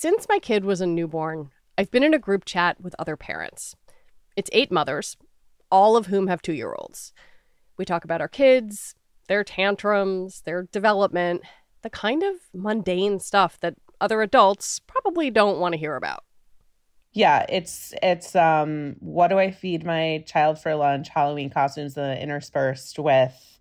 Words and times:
Since 0.00 0.28
my 0.28 0.38
kid 0.38 0.64
was 0.64 0.80
a 0.80 0.86
newborn, 0.86 1.50
I've 1.76 1.90
been 1.90 2.04
in 2.04 2.14
a 2.14 2.20
group 2.20 2.44
chat 2.44 2.80
with 2.80 2.94
other 3.00 3.16
parents. 3.16 3.74
It's 4.36 4.48
eight 4.52 4.70
mothers, 4.70 5.16
all 5.72 5.96
of 5.96 6.06
whom 6.06 6.28
have 6.28 6.40
two 6.40 6.52
year 6.52 6.72
olds. 6.72 7.12
We 7.76 7.84
talk 7.84 8.04
about 8.04 8.20
our 8.20 8.28
kids, 8.28 8.94
their 9.26 9.42
tantrums, 9.42 10.42
their 10.42 10.68
development, 10.70 11.42
the 11.82 11.90
kind 11.90 12.22
of 12.22 12.36
mundane 12.54 13.18
stuff 13.18 13.58
that 13.58 13.74
other 14.00 14.22
adults 14.22 14.78
probably 14.78 15.30
don't 15.30 15.58
want 15.58 15.72
to 15.72 15.80
hear 15.80 15.96
about. 15.96 16.22
Yeah, 17.12 17.44
it's 17.48 17.92
it's 18.00 18.36
um 18.36 18.94
what 19.00 19.26
do 19.28 19.38
I 19.40 19.50
feed 19.50 19.84
my 19.84 20.22
child 20.28 20.60
for 20.60 20.76
lunch? 20.76 21.08
Halloween 21.08 21.50
costumes 21.50 21.98
interspersed 21.98 23.00
with 23.00 23.58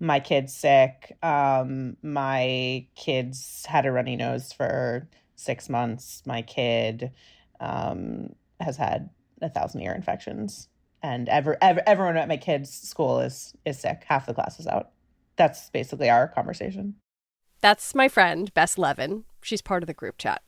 my 0.00 0.18
kid's 0.18 0.52
sick. 0.52 1.16
Um 1.22 1.96
my 2.02 2.88
kids 2.96 3.64
had 3.68 3.86
a 3.86 3.92
runny 3.92 4.16
nose 4.16 4.52
for 4.52 5.08
6 5.36 5.68
months. 5.68 6.22
My 6.26 6.42
kid 6.42 7.12
um 7.60 8.34
has 8.60 8.76
had 8.76 9.10
a 9.42 9.48
thousand 9.48 9.82
ear 9.82 9.94
infections 9.94 10.68
and 11.02 11.28
ever, 11.28 11.56
ever 11.60 11.82
everyone 11.86 12.16
at 12.16 12.28
my 12.28 12.36
kid's 12.36 12.72
school 12.72 13.20
is 13.20 13.54
is 13.64 13.78
sick. 13.78 14.02
Half 14.06 14.26
the 14.26 14.34
class 14.34 14.58
is 14.58 14.66
out. 14.66 14.90
That's 15.36 15.70
basically 15.70 16.10
our 16.10 16.28
conversation. 16.28 16.96
That's 17.60 17.94
my 17.94 18.08
friend, 18.08 18.52
Bess 18.54 18.78
Levin. 18.78 19.24
She's 19.42 19.62
part 19.62 19.82
of 19.82 19.86
the 19.86 19.94
group 19.94 20.18
chat. 20.18 20.42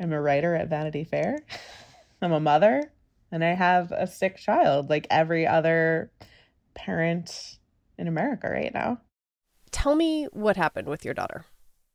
I'm 0.00 0.12
a 0.12 0.20
writer 0.20 0.54
at 0.54 0.68
Vanity 0.68 1.04
Fair. 1.04 1.40
I'm 2.22 2.32
a 2.32 2.40
mother 2.40 2.92
and 3.30 3.44
I 3.44 3.54
have 3.54 3.92
a 3.92 4.06
sick 4.06 4.36
child 4.36 4.90
like 4.90 5.06
every 5.10 5.46
other 5.46 6.10
parent 6.74 7.58
in 7.98 8.08
America 8.08 8.48
right 8.48 8.72
now. 8.72 9.00
Tell 9.70 9.94
me 9.94 10.26
what 10.32 10.56
happened 10.56 10.88
with 10.88 11.04
your 11.04 11.14
daughter. 11.14 11.44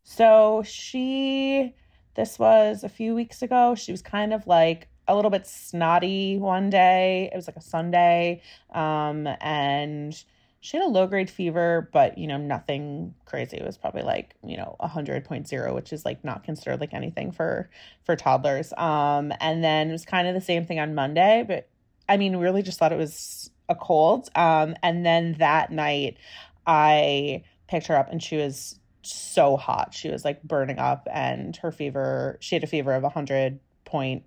So 0.04 0.64
she, 0.66 1.76
this 2.16 2.38
was 2.38 2.84
a 2.84 2.90
few 2.90 3.16
weeks 3.16 3.42
ago. 3.42 3.76
She 3.76 3.92
was 3.92 4.02
kind 4.02 4.34
of 4.34 4.48
like 4.48 4.88
a 5.08 5.16
little 5.16 5.32
bit 5.32 5.46
snotty 5.48 6.38
one 6.38 6.70
day. 6.70 7.30
It 7.34 7.36
was 7.36 7.48
like 7.48 7.58
a 7.58 7.62
Sunday. 7.62 8.42
Um, 8.74 9.28
and 9.42 10.24
she 10.62 10.78
had 10.78 10.86
a 10.86 10.90
low 10.90 11.08
grade 11.08 11.30
fever, 11.30 11.90
but 11.92 12.18
you 12.18 12.26
know, 12.26 12.38
nothing 12.38 13.14
crazy. 13.26 13.58
It 13.58 13.66
was 13.66 13.78
probably 13.78 14.04
like, 14.04 14.36
you 14.46 14.56
know, 14.56 14.78
a 14.80 14.88
hundred 14.88 15.26
point 15.26 15.48
zero, 15.48 15.76
which 15.76 15.92
is 15.92 16.06
like 16.06 16.24
not 16.24 16.44
considered 16.44 16.80
like 16.80 16.94
anything 16.94 17.32
for 17.32 17.70
for 18.04 18.16
toddlers. 18.16 18.72
Um, 18.78 19.34
and 19.42 19.64
then 19.64 19.90
it 19.90 19.92
was 19.92 20.06
kind 20.06 20.28
of 20.28 20.34
the 20.34 20.42
same 20.42 20.66
thing 20.66 20.80
on 20.80 20.96
Monday, 20.96 21.44
but 21.46 21.68
I 22.08 22.18
mean, 22.18 22.38
really 22.38 22.62
just 22.62 22.80
thought 22.80 22.94
it 22.94 22.98
was 22.98 23.52
a 23.68 23.76
cold. 23.76 24.30
Um, 24.36 24.76
and 24.82 25.06
then 25.06 25.34
that 25.40 25.72
night 25.72 26.18
I 26.66 27.44
picked 27.68 27.88
her 27.88 27.98
up 27.98 28.10
and 28.10 28.24
she 28.24 28.38
was 28.38 28.80
so 29.06 29.58
hot. 29.58 29.94
She 29.94 30.10
was 30.10 30.26
like 30.26 30.44
burning 30.44 30.80
up 30.80 31.08
and 31.12 31.56
her 31.58 31.72
fever, 31.72 32.38
she 32.42 32.56
had 32.56 32.64
a 32.64 32.68
fever 32.68 32.94
of 32.94 33.04
a 33.04 33.10
hundred 33.10 33.60
point 33.86 34.24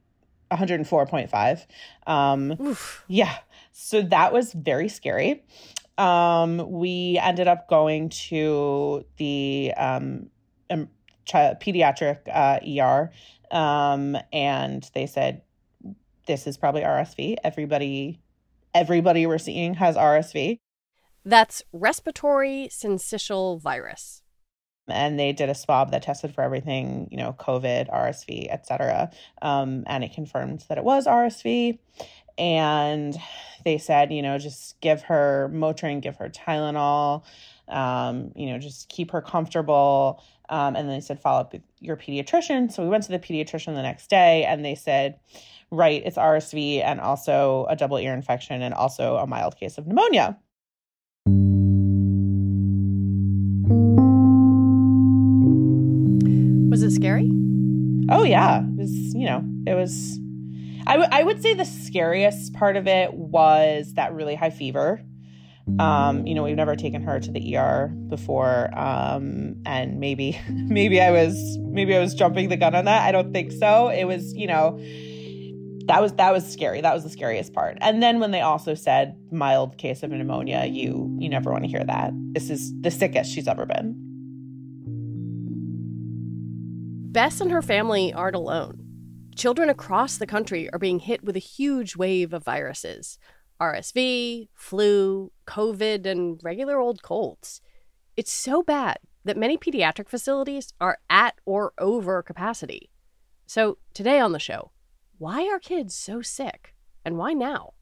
104.5. 0.50 1.66
Um, 2.06 2.56
Oof. 2.60 3.04
yeah. 3.08 3.36
So 3.72 4.02
that 4.02 4.32
was 4.32 4.52
very 4.52 4.88
scary. 4.88 5.44
Um, 5.98 6.70
we 6.70 7.18
ended 7.20 7.48
up 7.48 7.68
going 7.68 8.10
to 8.10 9.04
the 9.16 9.72
um, 9.76 10.28
um 10.70 10.88
pediatric 11.26 12.18
uh, 12.32 12.60
ER, 12.62 13.10
um, 13.50 14.16
and 14.32 14.88
they 14.94 15.06
said 15.06 15.42
this 16.26 16.46
is 16.46 16.56
probably 16.56 16.82
RSV. 16.82 17.36
Everybody, 17.42 18.20
everybody 18.74 19.26
we're 19.26 19.38
seeing 19.38 19.74
has 19.74 19.96
RSV. 19.96 20.58
That's 21.24 21.62
respiratory 21.72 22.68
syncytial 22.70 23.60
virus 23.60 24.22
and 24.88 25.18
they 25.18 25.32
did 25.32 25.48
a 25.48 25.54
swab 25.54 25.90
that 25.90 26.02
tested 26.02 26.34
for 26.34 26.42
everything, 26.42 27.08
you 27.10 27.16
know, 27.16 27.34
COVID, 27.38 27.90
RSV, 27.90 28.48
etc. 28.50 29.10
Um, 29.42 29.84
and 29.86 30.04
it 30.04 30.12
confirmed 30.12 30.64
that 30.68 30.78
it 30.78 30.84
was 30.84 31.06
RSV. 31.06 31.78
And 32.38 33.16
they 33.64 33.78
said, 33.78 34.12
you 34.12 34.22
know, 34.22 34.38
just 34.38 34.80
give 34.80 35.02
her 35.02 35.50
Motrin, 35.52 36.00
give 36.00 36.16
her 36.16 36.28
Tylenol, 36.28 37.24
um, 37.68 38.32
you 38.36 38.46
know, 38.46 38.58
just 38.58 38.88
keep 38.88 39.10
her 39.10 39.20
comfortable. 39.20 40.22
Um, 40.48 40.76
and 40.76 40.88
then 40.88 40.96
they 40.96 41.00
said, 41.00 41.20
follow 41.20 41.40
up 41.40 41.52
with 41.52 41.62
your 41.80 41.96
pediatrician. 41.96 42.70
So 42.70 42.82
we 42.82 42.88
went 42.88 43.04
to 43.04 43.12
the 43.12 43.18
pediatrician 43.18 43.74
the 43.74 43.82
next 43.82 44.08
day 44.08 44.44
and 44.44 44.64
they 44.64 44.74
said, 44.74 45.18
right, 45.70 46.02
it's 46.04 46.16
RSV 46.16 46.84
and 46.84 47.00
also 47.00 47.66
a 47.68 47.74
double 47.74 47.98
ear 47.98 48.14
infection 48.14 48.62
and 48.62 48.72
also 48.72 49.16
a 49.16 49.26
mild 49.26 49.56
case 49.56 49.78
of 49.78 49.86
pneumonia. 49.86 50.38
Scary? 56.96 57.30
Oh 58.10 58.24
yeah, 58.24 58.60
it 58.60 58.76
was. 58.76 58.90
You 59.14 59.26
know, 59.26 59.44
it 59.66 59.74
was. 59.74 60.18
I, 60.88 60.92
w- 60.92 61.08
I 61.10 61.24
would 61.24 61.42
say 61.42 61.54
the 61.54 61.64
scariest 61.64 62.52
part 62.54 62.76
of 62.76 62.86
it 62.86 63.12
was 63.12 63.94
that 63.94 64.12
really 64.14 64.36
high 64.36 64.50
fever. 64.50 65.02
Um, 65.80 66.28
you 66.28 66.34
know, 66.36 66.44
we've 66.44 66.54
never 66.54 66.76
taken 66.76 67.02
her 67.02 67.18
to 67.18 67.32
the 67.32 67.56
ER 67.56 67.88
before, 68.08 68.70
um, 68.78 69.56
and 69.66 69.98
maybe, 69.98 70.38
maybe 70.48 71.00
I 71.00 71.10
was, 71.10 71.58
maybe 71.60 71.96
I 71.96 71.98
was 71.98 72.14
jumping 72.14 72.50
the 72.50 72.56
gun 72.56 72.76
on 72.76 72.84
that. 72.84 73.02
I 73.02 73.10
don't 73.10 73.32
think 73.32 73.50
so. 73.50 73.88
It 73.88 74.04
was, 74.04 74.32
you 74.32 74.46
know, 74.46 74.78
that 75.86 76.00
was 76.02 76.12
that 76.14 76.32
was 76.32 76.50
scary. 76.50 76.80
That 76.80 76.94
was 76.94 77.02
the 77.02 77.10
scariest 77.10 77.52
part. 77.52 77.78
And 77.80 78.02
then 78.02 78.20
when 78.20 78.30
they 78.30 78.40
also 78.40 78.74
said 78.74 79.16
mild 79.30 79.78
case 79.78 80.02
of 80.02 80.10
pneumonia, 80.10 80.66
you 80.66 81.16
you 81.18 81.28
never 81.28 81.50
want 81.50 81.64
to 81.64 81.70
hear 81.70 81.84
that. 81.84 82.12
This 82.32 82.50
is 82.50 82.72
the 82.80 82.90
sickest 82.90 83.32
she's 83.32 83.48
ever 83.48 83.66
been. 83.66 84.05
Bess 87.16 87.40
and 87.40 87.50
her 87.50 87.62
family 87.62 88.12
aren't 88.12 88.36
alone. 88.36 88.78
Children 89.34 89.70
across 89.70 90.18
the 90.18 90.26
country 90.26 90.68
are 90.70 90.78
being 90.78 90.98
hit 90.98 91.24
with 91.24 91.34
a 91.34 91.38
huge 91.38 91.96
wave 91.96 92.34
of 92.34 92.44
viruses 92.44 93.18
RSV, 93.58 94.48
flu, 94.52 95.32
COVID, 95.46 96.04
and 96.04 96.38
regular 96.44 96.78
old 96.78 97.02
colds. 97.02 97.62
It's 98.18 98.30
so 98.30 98.62
bad 98.62 98.98
that 99.24 99.38
many 99.38 99.56
pediatric 99.56 100.10
facilities 100.10 100.74
are 100.78 100.98
at 101.08 101.36
or 101.46 101.72
over 101.78 102.22
capacity. 102.22 102.90
So, 103.46 103.78
today 103.94 104.20
on 104.20 104.32
the 104.32 104.38
show, 104.38 104.72
why 105.16 105.48
are 105.48 105.58
kids 105.58 105.94
so 105.94 106.20
sick? 106.20 106.74
And 107.02 107.16
why 107.16 107.32
now? 107.32 107.72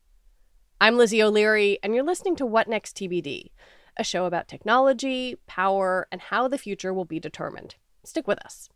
I'm 0.81 0.97
Lizzie 0.97 1.25
O'Leary, 1.25 1.81
and 1.83 1.93
you're 1.93 2.05
listening 2.05 2.37
to 2.37 2.47
What 2.47 2.69
Next 2.69 2.97
TBD, 2.97 3.51
a 3.97 4.05
show 4.05 4.27
about 4.27 4.47
technology, 4.47 5.35
power, 5.49 6.07
and 6.13 6.21
how 6.21 6.47
the 6.47 6.57
future 6.57 6.95
will 6.95 7.05
be 7.05 7.19
determined. 7.19 7.75
Stick 8.05 8.29
with 8.29 8.39
us. 8.39 8.69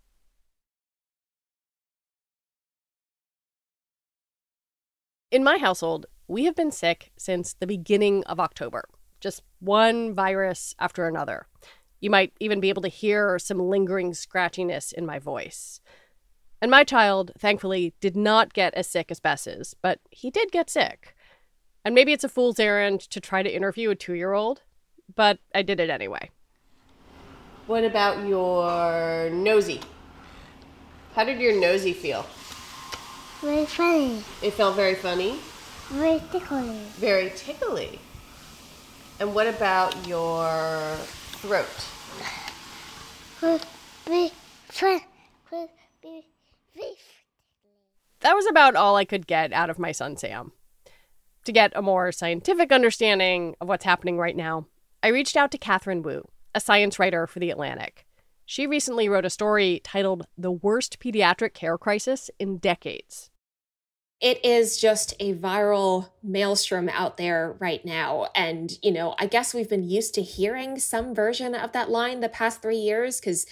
In 5.30 5.44
my 5.44 5.58
household, 5.58 6.06
we 6.26 6.46
have 6.46 6.54
been 6.54 6.70
sick 6.70 7.12
since 7.18 7.52
the 7.52 7.66
beginning 7.66 8.24
of 8.24 8.40
October, 8.40 8.88
just 9.20 9.42
one 9.60 10.14
virus 10.14 10.74
after 10.78 11.06
another. 11.06 11.46
You 12.00 12.08
might 12.08 12.32
even 12.40 12.60
be 12.60 12.70
able 12.70 12.80
to 12.80 12.88
hear 12.88 13.38
some 13.38 13.58
lingering 13.58 14.12
scratchiness 14.12 14.90
in 14.90 15.04
my 15.04 15.18
voice. 15.18 15.82
And 16.62 16.70
my 16.70 16.82
child, 16.82 17.32
thankfully, 17.38 17.92
did 18.00 18.16
not 18.16 18.54
get 18.54 18.72
as 18.72 18.86
sick 18.86 19.10
as 19.10 19.20
Bess's, 19.20 19.74
but 19.82 20.00
he 20.10 20.30
did 20.30 20.50
get 20.50 20.70
sick. 20.70 21.14
And 21.84 21.94
maybe 21.94 22.14
it's 22.14 22.24
a 22.24 22.28
fool's 22.30 22.58
errand 22.58 23.00
to 23.10 23.20
try 23.20 23.42
to 23.42 23.54
interview 23.54 23.90
a 23.90 23.94
two 23.94 24.14
year 24.14 24.32
old, 24.32 24.62
but 25.14 25.40
I 25.54 25.60
did 25.60 25.78
it 25.78 25.90
anyway. 25.90 26.30
What 27.66 27.84
about 27.84 28.26
your 28.26 29.28
nosy? 29.28 29.82
How 31.14 31.24
did 31.24 31.38
your 31.38 31.60
nosy 31.60 31.92
feel? 31.92 32.24
Very 33.41 33.66
funny. 33.66 34.25
It 34.43 34.54
felt 34.54 34.75
very 34.75 34.97
funny? 34.97 35.38
Very 35.91 36.21
tickly. 36.32 36.81
Very 36.97 37.31
tickly. 37.37 38.00
And 39.21 39.34
what 39.34 39.47
about 39.47 40.06
your 40.06 40.97
throat? 41.41 41.66
That 48.20 48.35
was 48.35 48.46
about 48.46 48.75
all 48.75 48.96
I 48.96 49.05
could 49.05 49.26
get 49.26 49.52
out 49.52 49.70
of 49.70 49.79
my 49.79 49.93
son 49.93 50.17
Sam. 50.17 50.52
To 51.44 51.52
get 51.52 51.73
a 51.76 51.82
more 51.82 52.11
scientific 52.11 52.73
understanding 52.73 53.55
of 53.61 53.69
what's 53.69 53.84
happening 53.84 54.19
right 54.19 54.37
now, 54.37 54.67
I 55.02 55.08
reached 55.08 55.37
out 55.37 55.52
to 55.52 55.58
Katherine 55.58 56.02
Wu, 56.02 56.29
a 56.55 56.61
science 56.61 56.99
writer 56.99 57.26
for 57.26 57.38
The 57.38 57.50
Atlantic. 57.50 58.05
She 58.44 58.67
recently 58.67 59.08
wrote 59.08 59.25
a 59.25 59.31
story 59.31 59.81
titled 59.84 60.26
The 60.37 60.50
Worst 60.50 60.99
Pediatric 60.99 61.55
Care 61.55 61.79
Crisis 61.79 62.31
in 62.38 62.58
Decades. 62.58 63.27
It 64.20 64.44
is 64.44 64.76
just 64.79 65.15
a 65.20 65.35
viral 65.35 66.11
maelstrom 66.23 66.88
out 66.88 67.19
there 67.19 67.55
right 67.61 67.85
now. 67.85 68.29
And, 68.35 68.76
you 68.82 68.91
know, 68.91 69.15
I 69.19 69.26
guess 69.26 69.55
we've 69.55 69.69
been 69.69 69.88
used 69.88 70.15
to 70.15 70.23
hearing 70.23 70.79
some 70.79 71.15
version 71.15 71.55
of 71.55 71.73
that 71.73 71.88
line 71.88 72.20
the 72.20 72.29
past 72.29 72.61
three 72.61 72.79
years 72.79 73.20
because 73.20 73.47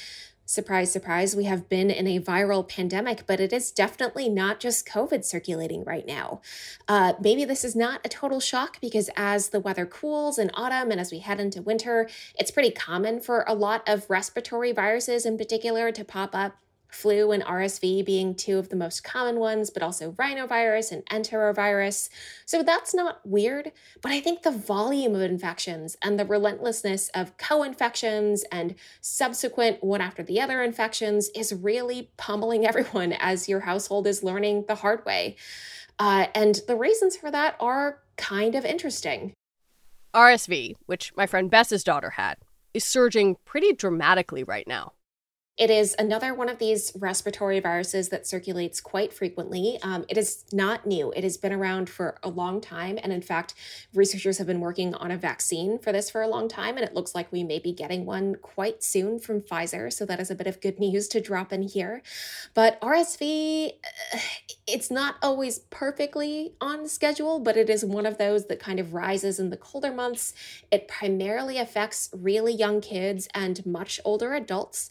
surprise, 0.46 0.92
surprise, 0.92 1.36
we 1.36 1.44
have 1.44 1.68
been 1.68 1.90
in 1.90 2.06
a 2.06 2.20
viral 2.20 2.66
pandemic, 2.66 3.26
but 3.26 3.40
it 3.40 3.52
is 3.52 3.70
definitely 3.70 4.28
not 4.28 4.60
just 4.60 4.88
COVID 4.88 5.24
circulating 5.24 5.84
right 5.84 6.06
now. 6.06 6.40
Uh, 6.88 7.14
maybe 7.20 7.44
this 7.44 7.64
is 7.64 7.76
not 7.76 8.00
a 8.04 8.08
total 8.08 8.40
shock 8.40 8.80
because 8.80 9.10
as 9.16 9.50
the 9.50 9.60
weather 9.60 9.86
cools 9.86 10.38
in 10.38 10.50
autumn 10.54 10.90
and 10.90 11.00
as 11.00 11.12
we 11.12 11.18
head 11.18 11.40
into 11.40 11.62
winter, 11.62 12.08
it's 12.38 12.52
pretty 12.52 12.70
common 12.70 13.20
for 13.20 13.44
a 13.46 13.54
lot 13.54 13.88
of 13.88 14.08
respiratory 14.08 14.72
viruses 14.72 15.26
in 15.26 15.36
particular 15.36 15.90
to 15.92 16.04
pop 16.04 16.34
up 16.34 16.56
flu 16.96 17.30
and 17.30 17.44
RSV 17.44 18.04
being 18.04 18.34
two 18.34 18.58
of 18.58 18.70
the 18.70 18.76
most 18.76 19.04
common 19.04 19.38
ones, 19.38 19.70
but 19.70 19.82
also 19.82 20.12
rhinovirus 20.12 20.90
and 20.90 21.04
enterovirus. 21.06 22.08
So 22.46 22.62
that's 22.62 22.94
not 22.94 23.20
weird, 23.24 23.72
but 24.00 24.12
I 24.12 24.20
think 24.20 24.42
the 24.42 24.50
volume 24.50 25.14
of 25.14 25.20
infections 25.20 25.96
and 26.02 26.18
the 26.18 26.24
relentlessness 26.24 27.10
of 27.10 27.36
co 27.36 27.62
infections 27.62 28.44
and 28.50 28.74
subsequent 29.00 29.84
one 29.84 30.00
after 30.00 30.22
the 30.22 30.40
other 30.40 30.62
infections 30.62 31.28
is 31.34 31.52
really 31.52 32.10
pummeling 32.16 32.66
everyone 32.68 33.12
as 33.12 33.48
your 33.48 33.60
household 33.60 34.06
is 34.06 34.22
learning 34.22 34.64
the 34.66 34.76
hard 34.76 35.04
way. 35.04 35.36
Uh, 35.98 36.26
and 36.34 36.60
the 36.66 36.76
reasons 36.76 37.16
for 37.16 37.30
that 37.30 37.56
are 37.60 38.00
kind 38.16 38.54
of 38.54 38.64
interesting. 38.64 39.32
RSV, 40.14 40.76
which 40.86 41.12
my 41.14 41.26
friend 41.26 41.50
Bess's 41.50 41.84
daughter 41.84 42.10
had, 42.10 42.38
is 42.72 42.84
surging 42.84 43.36
pretty 43.44 43.72
dramatically 43.72 44.42
right 44.42 44.66
now. 44.66 44.92
It 45.56 45.70
is 45.70 45.96
another 45.98 46.34
one 46.34 46.50
of 46.50 46.58
these 46.58 46.92
respiratory 46.94 47.60
viruses 47.60 48.10
that 48.10 48.26
circulates 48.26 48.78
quite 48.78 49.10
frequently. 49.10 49.78
Um, 49.82 50.04
it 50.06 50.18
is 50.18 50.44
not 50.52 50.86
new. 50.86 51.12
It 51.12 51.24
has 51.24 51.38
been 51.38 51.52
around 51.52 51.88
for 51.88 52.18
a 52.22 52.28
long 52.28 52.60
time. 52.60 52.98
And 53.02 53.10
in 53.10 53.22
fact, 53.22 53.54
researchers 53.94 54.36
have 54.36 54.46
been 54.46 54.60
working 54.60 54.94
on 54.94 55.10
a 55.10 55.16
vaccine 55.16 55.78
for 55.78 55.92
this 55.92 56.10
for 56.10 56.20
a 56.20 56.28
long 56.28 56.46
time. 56.48 56.76
And 56.76 56.84
it 56.84 56.92
looks 56.92 57.14
like 57.14 57.32
we 57.32 57.42
may 57.42 57.58
be 57.58 57.72
getting 57.72 58.04
one 58.04 58.34
quite 58.34 58.82
soon 58.82 59.18
from 59.18 59.40
Pfizer. 59.40 59.90
So 59.90 60.04
that 60.04 60.20
is 60.20 60.30
a 60.30 60.34
bit 60.34 60.46
of 60.46 60.60
good 60.60 60.78
news 60.78 61.08
to 61.08 61.22
drop 61.22 61.54
in 61.54 61.62
here. 61.62 62.02
But 62.52 62.78
RSV, 62.82 63.70
it's 64.66 64.90
not 64.90 65.16
always 65.22 65.60
perfectly 65.70 66.52
on 66.60 66.86
schedule, 66.86 67.40
but 67.40 67.56
it 67.56 67.70
is 67.70 67.82
one 67.82 68.04
of 68.04 68.18
those 68.18 68.46
that 68.48 68.60
kind 68.60 68.78
of 68.78 68.92
rises 68.92 69.38
in 69.38 69.48
the 69.48 69.56
colder 69.56 69.92
months. 69.92 70.34
It 70.70 70.86
primarily 70.86 71.56
affects 71.56 72.10
really 72.12 72.52
young 72.52 72.82
kids 72.82 73.26
and 73.32 73.64
much 73.64 74.00
older 74.04 74.34
adults. 74.34 74.90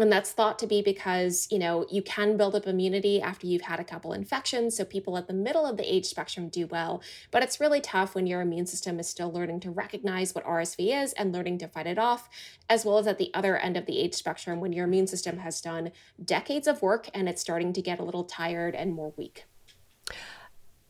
And 0.00 0.10
that's 0.10 0.32
thought 0.32 0.58
to 0.60 0.66
be 0.66 0.80
because, 0.80 1.46
you 1.50 1.58
know, 1.58 1.86
you 1.90 2.00
can 2.00 2.38
build 2.38 2.54
up 2.54 2.66
immunity 2.66 3.20
after 3.20 3.46
you've 3.46 3.62
had 3.62 3.80
a 3.80 3.84
couple 3.84 4.14
infections. 4.14 4.76
So 4.76 4.84
people 4.84 5.18
at 5.18 5.26
the 5.26 5.34
middle 5.34 5.66
of 5.66 5.76
the 5.76 5.94
age 5.94 6.06
spectrum 6.06 6.48
do 6.48 6.66
well. 6.66 7.02
But 7.30 7.42
it's 7.42 7.60
really 7.60 7.82
tough 7.82 8.14
when 8.14 8.26
your 8.26 8.40
immune 8.40 8.66
system 8.66 8.98
is 8.98 9.08
still 9.08 9.30
learning 9.30 9.60
to 9.60 9.70
recognize 9.70 10.34
what 10.34 10.46
RSV 10.46 11.02
is 11.02 11.12
and 11.12 11.32
learning 11.32 11.58
to 11.58 11.68
fight 11.68 11.86
it 11.86 11.98
off, 11.98 12.30
as 12.68 12.84
well 12.84 12.96
as 12.96 13.06
at 13.06 13.18
the 13.18 13.30
other 13.34 13.58
end 13.58 13.76
of 13.76 13.84
the 13.84 13.98
age 13.98 14.14
spectrum 14.14 14.58
when 14.58 14.72
your 14.72 14.86
immune 14.86 15.06
system 15.06 15.38
has 15.38 15.60
done 15.60 15.92
decades 16.24 16.66
of 16.66 16.80
work 16.80 17.10
and 17.12 17.28
it's 17.28 17.42
starting 17.42 17.72
to 17.74 17.82
get 17.82 17.98
a 17.98 18.04
little 18.04 18.24
tired 18.24 18.74
and 18.74 18.94
more 18.94 19.12
weak. 19.16 19.44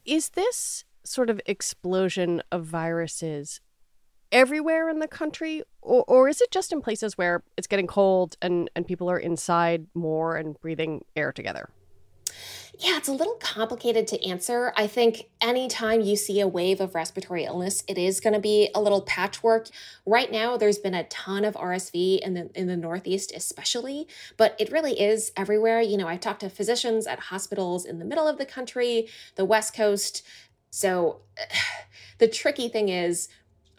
Is 0.04 0.30
this 0.30 0.84
sort 1.02 1.30
of 1.30 1.40
explosion 1.46 2.42
of 2.52 2.64
viruses 2.64 3.60
everywhere 4.32 4.88
in 4.88 4.98
the 4.98 5.08
country 5.08 5.62
or, 5.82 6.04
or 6.06 6.28
is 6.28 6.40
it 6.40 6.50
just 6.50 6.72
in 6.72 6.80
places 6.80 7.16
where 7.18 7.42
it's 7.56 7.66
getting 7.66 7.86
cold 7.86 8.36
and, 8.42 8.70
and 8.76 8.86
people 8.86 9.10
are 9.10 9.18
inside 9.18 9.86
more 9.94 10.36
and 10.36 10.60
breathing 10.60 11.04
air 11.16 11.32
together 11.32 11.70
yeah, 12.80 12.96
it's 12.96 13.08
a 13.08 13.12
little 13.12 13.34
complicated 13.34 14.06
to 14.06 14.26
answer. 14.26 14.72
I 14.74 14.86
think 14.86 15.28
anytime 15.42 16.00
you 16.00 16.16
see 16.16 16.40
a 16.40 16.48
wave 16.48 16.80
of 16.80 16.94
respiratory 16.94 17.44
illness, 17.44 17.84
it 17.86 17.98
is 17.98 18.20
going 18.20 18.32
to 18.32 18.40
be 18.40 18.70
a 18.74 18.80
little 18.80 19.02
patchwork. 19.02 19.68
Right 20.06 20.32
now, 20.32 20.56
there's 20.56 20.78
been 20.78 20.94
a 20.94 21.04
ton 21.04 21.44
of 21.44 21.54
RSV 21.54 22.20
in 22.20 22.32
the 22.32 22.50
in 22.54 22.68
the 22.68 22.78
Northeast, 22.78 23.32
especially, 23.36 24.08
but 24.38 24.56
it 24.58 24.72
really 24.72 24.98
is 24.98 25.30
everywhere. 25.36 25.82
You 25.82 25.98
know, 25.98 26.08
I've 26.08 26.20
talked 26.20 26.40
to 26.40 26.48
physicians 26.48 27.06
at 27.06 27.18
hospitals 27.18 27.84
in 27.84 27.98
the 27.98 28.06
middle 28.06 28.26
of 28.26 28.38
the 28.38 28.46
country, 28.46 29.08
the 29.34 29.44
West 29.44 29.74
Coast. 29.74 30.22
So, 30.70 31.20
the 32.18 32.28
tricky 32.28 32.68
thing 32.70 32.88
is 32.88 33.28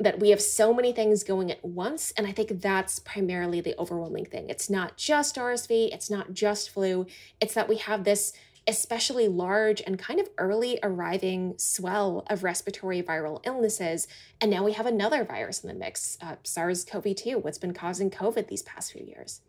that 0.03 0.19
we 0.19 0.29
have 0.29 0.41
so 0.41 0.73
many 0.73 0.91
things 0.91 1.23
going 1.23 1.51
at 1.51 1.63
once. 1.63 2.11
And 2.17 2.27
I 2.27 2.31
think 2.31 2.61
that's 2.61 2.99
primarily 2.99 3.61
the 3.61 3.79
overwhelming 3.79 4.25
thing. 4.25 4.49
It's 4.49 4.69
not 4.69 4.97
just 4.97 5.35
RSV, 5.35 5.93
it's 5.93 6.09
not 6.09 6.33
just 6.33 6.69
flu, 6.69 7.05
it's 7.39 7.53
that 7.53 7.69
we 7.69 7.77
have 7.77 8.03
this 8.03 8.33
especially 8.67 9.27
large 9.27 9.81
and 9.81 9.97
kind 9.97 10.19
of 10.19 10.29
early 10.37 10.77
arriving 10.83 11.55
swell 11.57 12.23
of 12.29 12.43
respiratory 12.43 13.01
viral 13.01 13.41
illnesses. 13.43 14.07
And 14.39 14.51
now 14.51 14.63
we 14.63 14.73
have 14.73 14.85
another 14.85 15.23
virus 15.23 15.63
in 15.63 15.67
the 15.67 15.73
mix, 15.73 16.17
uh, 16.21 16.35
SARS 16.43 16.85
CoV 16.85 17.15
2, 17.15 17.39
what's 17.39 17.57
been 17.57 17.73
causing 17.73 18.11
COVID 18.11 18.47
these 18.47 18.61
past 18.61 18.91
few 18.91 19.03
years. 19.03 19.41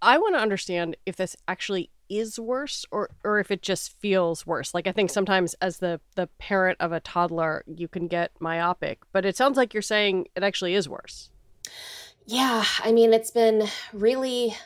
I 0.00 0.18
want 0.18 0.36
to 0.36 0.40
understand 0.40 0.96
if 1.04 1.16
this 1.16 1.36
actually 1.48 1.90
is 2.10 2.38
worse 2.38 2.84
or 2.90 3.08
or 3.24 3.38
if 3.38 3.50
it 3.50 3.62
just 3.62 3.98
feels 4.00 4.44
worse. 4.44 4.74
Like 4.74 4.86
I 4.86 4.92
think 4.92 5.08
sometimes 5.08 5.54
as 5.62 5.78
the 5.78 6.00
the 6.16 6.26
parent 6.38 6.76
of 6.80 6.92
a 6.92 7.00
toddler, 7.00 7.64
you 7.66 7.88
can 7.88 8.08
get 8.08 8.32
myopic, 8.40 8.98
but 9.12 9.24
it 9.24 9.36
sounds 9.36 9.56
like 9.56 9.72
you're 9.72 9.82
saying 9.82 10.26
it 10.34 10.42
actually 10.42 10.74
is 10.74 10.88
worse. 10.88 11.30
Yeah, 12.26 12.64
I 12.82 12.92
mean 12.92 13.14
it's 13.14 13.30
been 13.30 13.68
really 13.92 14.56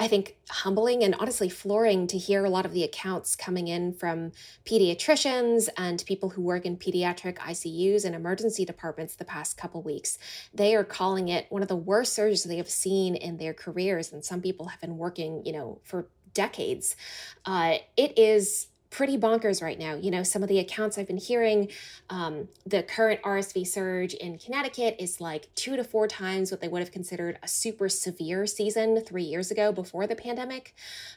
I 0.00 0.06
think 0.06 0.36
humbling 0.48 1.02
and 1.02 1.16
honestly 1.16 1.48
flooring 1.48 2.06
to 2.06 2.18
hear 2.18 2.44
a 2.44 2.50
lot 2.50 2.64
of 2.64 2.72
the 2.72 2.84
accounts 2.84 3.34
coming 3.34 3.66
in 3.66 3.92
from 3.92 4.30
pediatricians 4.64 5.68
and 5.76 6.04
people 6.06 6.30
who 6.30 6.42
work 6.42 6.64
in 6.64 6.76
pediatric 6.76 7.36
ICUs 7.38 8.04
and 8.04 8.14
emergency 8.14 8.64
departments 8.64 9.16
the 9.16 9.24
past 9.24 9.56
couple 9.56 9.82
weeks. 9.82 10.16
They 10.54 10.76
are 10.76 10.84
calling 10.84 11.28
it 11.28 11.46
one 11.50 11.62
of 11.62 11.68
the 11.68 11.74
worst 11.74 12.16
surgeries 12.16 12.46
they 12.46 12.58
have 12.58 12.70
seen 12.70 13.16
in 13.16 13.38
their 13.38 13.52
careers 13.52 14.12
and 14.12 14.24
some 14.24 14.40
people 14.40 14.66
have 14.66 14.80
been 14.80 14.98
working, 14.98 15.42
you 15.44 15.52
know, 15.52 15.80
for 15.82 16.06
decades. 16.34 16.96
Uh, 17.44 17.78
it 17.96 18.18
is 18.18 18.68
pretty 18.90 19.18
bonkers 19.18 19.62
right 19.62 19.78
now. 19.78 19.94
You 19.94 20.10
know, 20.10 20.22
some 20.22 20.42
of 20.42 20.48
the 20.48 20.58
accounts 20.58 20.96
I've 20.96 21.06
been 21.06 21.18
hearing, 21.18 21.68
um, 22.08 22.48
the 22.64 22.82
current 22.82 23.20
RSV 23.22 23.66
surge 23.66 24.14
in 24.14 24.38
Connecticut 24.38 24.96
is 24.98 25.20
like 25.20 25.54
two 25.54 25.76
to 25.76 25.84
four 25.84 26.08
times 26.08 26.50
what 26.50 26.60
they 26.60 26.68
would 26.68 26.80
have 26.80 26.92
considered 26.92 27.38
a 27.42 27.48
super 27.48 27.88
severe 27.88 28.46
season 28.46 29.00
three 29.02 29.24
years 29.24 29.50
ago 29.50 29.72
before 29.72 30.06
the 30.06 30.16
pandemic. 30.16 30.74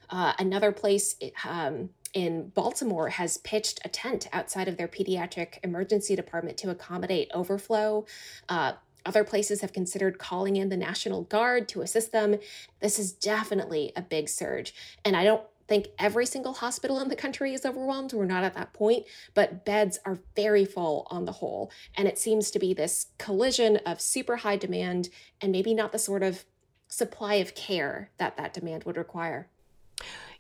Uh, 0.09 0.33
another 0.37 0.71
place, 0.71 1.15
um, 1.47 1.89
in 2.13 2.49
Baltimore 2.49 3.07
has 3.07 3.37
pitched 3.37 3.79
a 3.85 3.89
tent 3.89 4.27
outside 4.33 4.67
of 4.67 4.75
their 4.75 4.89
pediatric 4.89 5.59
emergency 5.63 6.13
department 6.13 6.57
to 6.57 6.69
accommodate 6.69 7.31
overflow. 7.33 8.05
Uh, 8.49 8.73
other 9.05 9.23
places 9.23 9.61
have 9.61 9.73
considered 9.73 10.19
calling 10.19 10.55
in 10.55 10.69
the 10.69 10.77
National 10.77 11.23
Guard 11.23 11.67
to 11.69 11.81
assist 11.81 12.11
them. 12.11 12.37
This 12.79 12.99
is 12.99 13.11
definitely 13.11 13.91
a 13.95 14.01
big 14.01 14.29
surge. 14.29 14.73
And 15.03 15.15
I 15.15 15.23
don't 15.23 15.43
think 15.67 15.87
every 15.97 16.25
single 16.25 16.53
hospital 16.53 16.99
in 16.99 17.07
the 17.07 17.15
country 17.15 17.53
is 17.53 17.65
overwhelmed. 17.65 18.11
We're 18.11 18.25
not 18.25 18.43
at 18.43 18.55
that 18.55 18.73
point, 18.73 19.05
but 19.33 19.63
beds 19.63 19.99
are 20.05 20.19
very 20.35 20.65
full 20.65 21.07
on 21.09 21.25
the 21.25 21.31
whole. 21.31 21.71
And 21.95 22.07
it 22.07 22.17
seems 22.17 22.51
to 22.51 22.59
be 22.59 22.73
this 22.73 23.07
collision 23.17 23.77
of 23.85 24.01
super 24.01 24.37
high 24.37 24.57
demand 24.57 25.09
and 25.39 25.51
maybe 25.51 25.73
not 25.73 25.93
the 25.93 25.99
sort 25.99 26.23
of 26.23 26.43
supply 26.89 27.35
of 27.35 27.55
care 27.55 28.11
that 28.17 28.35
that 28.35 28.53
demand 28.53 28.83
would 28.83 28.97
require. 28.97 29.47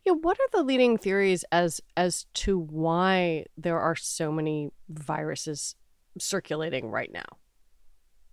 Yeah, 0.05 0.13
what 0.13 0.37
are 0.39 0.49
the 0.51 0.63
leading 0.63 0.97
theories 0.97 1.45
as 1.51 1.79
as 1.95 2.25
to 2.33 2.57
why 2.57 3.45
there 3.55 3.79
are 3.79 3.95
so 3.95 4.31
many 4.31 4.71
viruses 4.89 5.75
circulating 6.17 6.89
right 6.89 7.11
now? 7.11 7.37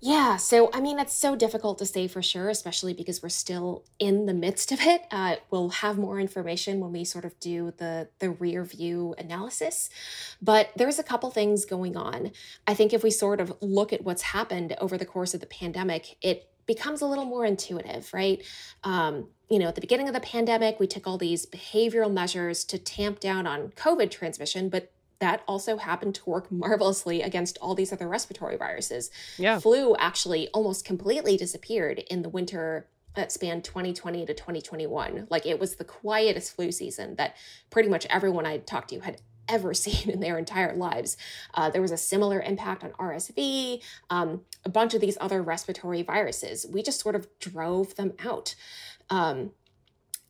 Yeah, 0.00 0.36
so 0.36 0.70
I 0.72 0.80
mean, 0.80 1.00
it's 1.00 1.12
so 1.14 1.34
difficult 1.34 1.78
to 1.78 1.86
say 1.86 2.06
for 2.06 2.22
sure, 2.22 2.48
especially 2.48 2.94
because 2.94 3.20
we're 3.20 3.30
still 3.30 3.84
in 3.98 4.26
the 4.26 4.34
midst 4.34 4.70
of 4.70 4.80
it. 4.80 5.02
Uh, 5.10 5.36
we'll 5.50 5.70
have 5.70 5.98
more 5.98 6.20
information 6.20 6.78
when 6.78 6.92
we 6.92 7.04
sort 7.04 7.24
of 7.24 7.38
do 7.40 7.72
the 7.78 8.08
the 8.20 8.30
rear 8.30 8.62
view 8.62 9.16
analysis, 9.18 9.90
but 10.40 10.70
there's 10.76 11.00
a 11.00 11.02
couple 11.02 11.30
things 11.32 11.64
going 11.64 11.96
on. 11.96 12.30
I 12.64 12.74
think 12.74 12.92
if 12.92 13.02
we 13.02 13.10
sort 13.10 13.40
of 13.40 13.52
look 13.60 13.92
at 13.92 14.04
what's 14.04 14.22
happened 14.22 14.76
over 14.80 14.96
the 14.96 15.04
course 15.06 15.34
of 15.34 15.40
the 15.40 15.46
pandemic, 15.46 16.16
it 16.22 16.48
becomes 16.64 17.00
a 17.00 17.06
little 17.06 17.24
more 17.24 17.44
intuitive, 17.44 18.12
right? 18.14 18.40
Um, 18.84 19.30
you 19.50 19.58
know, 19.58 19.66
at 19.66 19.74
the 19.74 19.80
beginning 19.80 20.06
of 20.06 20.14
the 20.14 20.20
pandemic, 20.20 20.78
we 20.78 20.86
took 20.86 21.08
all 21.08 21.18
these 21.18 21.44
behavioral 21.44 22.12
measures 22.12 22.64
to 22.66 22.78
tamp 22.78 23.18
down 23.18 23.48
on 23.48 23.70
COVID 23.70 24.10
transmission, 24.12 24.68
but 24.68 24.92
that 25.20 25.42
also 25.48 25.76
happened 25.76 26.14
to 26.16 26.30
work 26.30 26.50
marvelously 26.52 27.22
against 27.22 27.58
all 27.58 27.74
these 27.74 27.92
other 27.92 28.08
respiratory 28.08 28.56
viruses. 28.56 29.10
Yeah. 29.36 29.58
Flu 29.58 29.96
actually 29.96 30.48
almost 30.48 30.84
completely 30.84 31.36
disappeared 31.36 32.00
in 32.10 32.22
the 32.22 32.28
winter 32.28 32.86
that 33.14 33.32
spanned 33.32 33.64
2020 33.64 34.26
to 34.26 34.34
2021. 34.34 35.26
Like 35.30 35.44
it 35.44 35.58
was 35.58 35.76
the 35.76 35.84
quietest 35.84 36.54
flu 36.54 36.70
season 36.70 37.16
that 37.16 37.36
pretty 37.70 37.88
much 37.88 38.06
everyone 38.06 38.46
I 38.46 38.58
talked 38.58 38.90
to 38.90 39.00
had 39.00 39.20
ever 39.48 39.74
seen 39.74 40.10
in 40.10 40.20
their 40.20 40.38
entire 40.38 40.76
lives. 40.76 41.16
Uh, 41.54 41.70
there 41.70 41.82
was 41.82 41.90
a 41.90 41.96
similar 41.96 42.40
impact 42.40 42.84
on 42.84 42.90
RSV, 42.92 43.82
um, 44.10 44.42
a 44.64 44.68
bunch 44.68 44.94
of 44.94 45.00
these 45.00 45.18
other 45.20 45.42
respiratory 45.42 46.02
viruses. 46.02 46.66
We 46.70 46.82
just 46.82 47.00
sort 47.00 47.14
of 47.16 47.26
drove 47.40 47.96
them 47.96 48.12
out. 48.24 48.54
Um, 49.10 49.52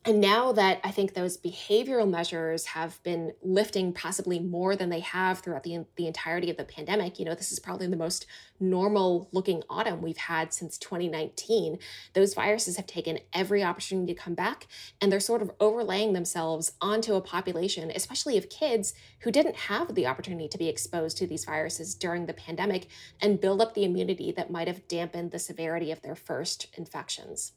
and 0.05 0.21
now 0.21 0.53
that 0.53 0.79
I 0.81 0.91
think 0.91 1.13
those 1.13 1.37
behavioral 1.37 2.09
measures 2.09 2.67
have 2.67 3.03
been 3.03 3.33
lifting 3.43 3.91
possibly 3.91 4.39
more 4.39 4.77
than 4.77 4.89
they 4.89 5.01
have 5.01 5.39
throughout 5.39 5.63
the, 5.63 5.85
the 5.97 6.07
entirety 6.07 6.49
of 6.49 6.55
the 6.55 6.63
pandemic, 6.63 7.19
you 7.19 7.25
know, 7.25 7.35
this 7.35 7.51
is 7.51 7.59
probably 7.59 7.87
the 7.87 7.97
most 7.97 8.25
normal 8.61 9.27
looking 9.33 9.61
autumn 9.69 10.01
we've 10.01 10.15
had 10.15 10.53
since 10.53 10.77
2019. 10.77 11.79
Those 12.13 12.33
viruses 12.33 12.77
have 12.77 12.87
taken 12.87 13.19
every 13.33 13.61
opportunity 13.61 14.13
to 14.13 14.19
come 14.19 14.35
back 14.35 14.67
and 15.01 15.11
they're 15.11 15.19
sort 15.19 15.41
of 15.41 15.51
overlaying 15.59 16.13
themselves 16.13 16.71
onto 16.79 17.15
a 17.15 17.21
population, 17.21 17.91
especially 17.93 18.37
of 18.37 18.49
kids 18.49 18.93
who 19.19 19.31
didn't 19.31 19.57
have 19.57 19.95
the 19.95 20.07
opportunity 20.07 20.47
to 20.47 20.57
be 20.57 20.69
exposed 20.69 21.17
to 21.17 21.27
these 21.27 21.43
viruses 21.43 21.93
during 21.93 22.25
the 22.25 22.33
pandemic 22.33 22.87
and 23.21 23.41
build 23.41 23.61
up 23.61 23.73
the 23.73 23.83
immunity 23.83 24.31
that 24.31 24.49
might 24.49 24.69
have 24.69 24.87
dampened 24.87 25.31
the 25.31 25.39
severity 25.39 25.91
of 25.91 26.01
their 26.03 26.15
first 26.15 26.67
infections. 26.77 27.51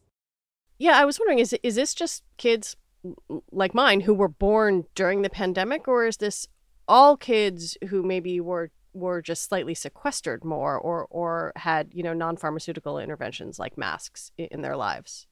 Yeah, 0.82 0.98
I 0.98 1.04
was 1.04 1.20
wondering 1.20 1.38
is 1.38 1.54
is 1.62 1.76
this 1.76 1.94
just 1.94 2.24
kids 2.38 2.74
like 3.52 3.72
mine 3.72 4.00
who 4.00 4.12
were 4.12 4.26
born 4.26 4.84
during 4.96 5.22
the 5.22 5.30
pandemic 5.30 5.86
or 5.86 6.06
is 6.06 6.16
this 6.16 6.48
all 6.88 7.16
kids 7.16 7.78
who 7.88 8.02
maybe 8.02 8.40
were 8.40 8.72
were 8.92 9.22
just 9.22 9.44
slightly 9.44 9.74
sequestered 9.74 10.44
more 10.44 10.76
or 10.76 11.06
or 11.08 11.52
had, 11.54 11.90
you 11.92 12.02
know, 12.02 12.12
non-pharmaceutical 12.12 12.98
interventions 12.98 13.60
like 13.60 13.78
masks 13.78 14.32
in 14.36 14.62
their 14.62 14.76
lives? 14.76 15.28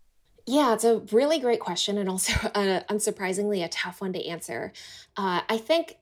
Yeah, 0.47 0.73
it's 0.73 0.85
a 0.85 0.99
really 1.11 1.40
great 1.40 1.59
question 1.59 1.99
and 1.99 2.09
also 2.09 2.33
uh, 2.54 2.83
unsurprisingly 2.88 3.64
a 3.64 3.69
tough 3.69 4.00
one 4.00 4.12
to 4.12 4.25
answer. 4.25 4.73
Uh, 5.16 5.40
I 5.49 5.59
think 5.59 5.97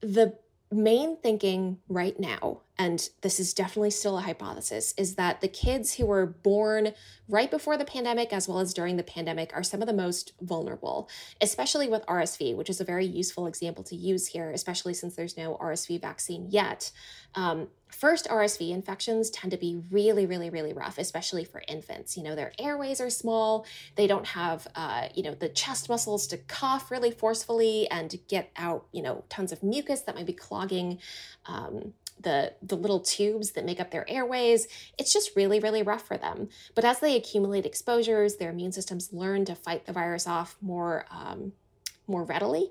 the 0.00 0.38
main 0.72 1.18
thinking 1.18 1.80
right 1.90 2.18
now, 2.18 2.62
and 2.78 3.08
this 3.22 3.40
is 3.40 3.54
definitely 3.54 3.90
still 3.90 4.18
a 4.18 4.22
hypothesis, 4.22 4.92
is 4.98 5.14
that 5.14 5.40
the 5.40 5.48
kids 5.48 5.94
who 5.94 6.06
were 6.06 6.26
born 6.26 6.92
right 7.28 7.50
before 7.50 7.78
the 7.78 7.84
pandemic 7.84 8.32
as 8.32 8.46
well 8.48 8.58
as 8.58 8.74
during 8.74 8.96
the 8.96 9.02
pandemic 9.02 9.50
are 9.54 9.62
some 9.62 9.80
of 9.80 9.88
the 9.88 9.94
most 9.94 10.32
vulnerable, 10.42 11.08
especially 11.40 11.88
with 11.88 12.04
RSV, 12.06 12.54
which 12.54 12.68
is 12.68 12.80
a 12.80 12.84
very 12.84 13.06
useful 13.06 13.46
example 13.46 13.82
to 13.84 13.96
use 13.96 14.26
here, 14.26 14.50
especially 14.50 14.94
since 14.94 15.16
there's 15.16 15.36
no 15.36 15.56
RSV 15.56 16.00
vaccine 16.00 16.48
yet. 16.50 16.90
Um, 17.34 17.68
first 17.88 18.28
RSV 18.28 18.70
infections 18.70 19.30
tend 19.30 19.52
to 19.52 19.56
be 19.56 19.80
really, 19.90 20.26
really, 20.26 20.50
really 20.50 20.72
rough, 20.72 20.98
especially 20.98 21.44
for 21.44 21.62
infants. 21.68 22.16
You 22.16 22.24
know, 22.24 22.34
their 22.34 22.52
airways 22.58 23.00
are 23.00 23.10
small. 23.10 23.66
They 23.94 24.06
don't 24.06 24.26
have, 24.26 24.66
uh, 24.74 25.08
you 25.14 25.22
know, 25.22 25.34
the 25.34 25.48
chest 25.48 25.88
muscles 25.88 26.26
to 26.28 26.36
cough 26.36 26.90
really 26.90 27.10
forcefully 27.10 27.88
and 27.90 28.14
get 28.28 28.50
out, 28.56 28.86
you 28.92 29.02
know, 29.02 29.24
tons 29.28 29.52
of 29.52 29.62
mucus 29.62 30.02
that 30.02 30.14
might 30.14 30.26
be 30.26 30.32
clogging 30.32 30.98
um, 31.46 31.94
the 32.20 32.52
the 32.62 32.76
little 32.76 33.00
tubes 33.00 33.52
that 33.52 33.64
make 33.64 33.78
up 33.78 33.90
their 33.90 34.08
airways 34.08 34.66
it's 34.98 35.12
just 35.12 35.36
really 35.36 35.60
really 35.60 35.82
rough 35.82 36.06
for 36.06 36.16
them. 36.16 36.48
But 36.74 36.84
as 36.84 37.00
they 37.00 37.16
accumulate 37.16 37.66
exposures 37.66 38.36
their 38.36 38.50
immune 38.50 38.72
systems 38.72 39.12
learn 39.12 39.44
to 39.46 39.54
fight 39.54 39.86
the 39.86 39.92
virus 39.92 40.26
off 40.26 40.56
more 40.60 41.06
um, 41.10 41.52
more 42.06 42.24
readily. 42.24 42.70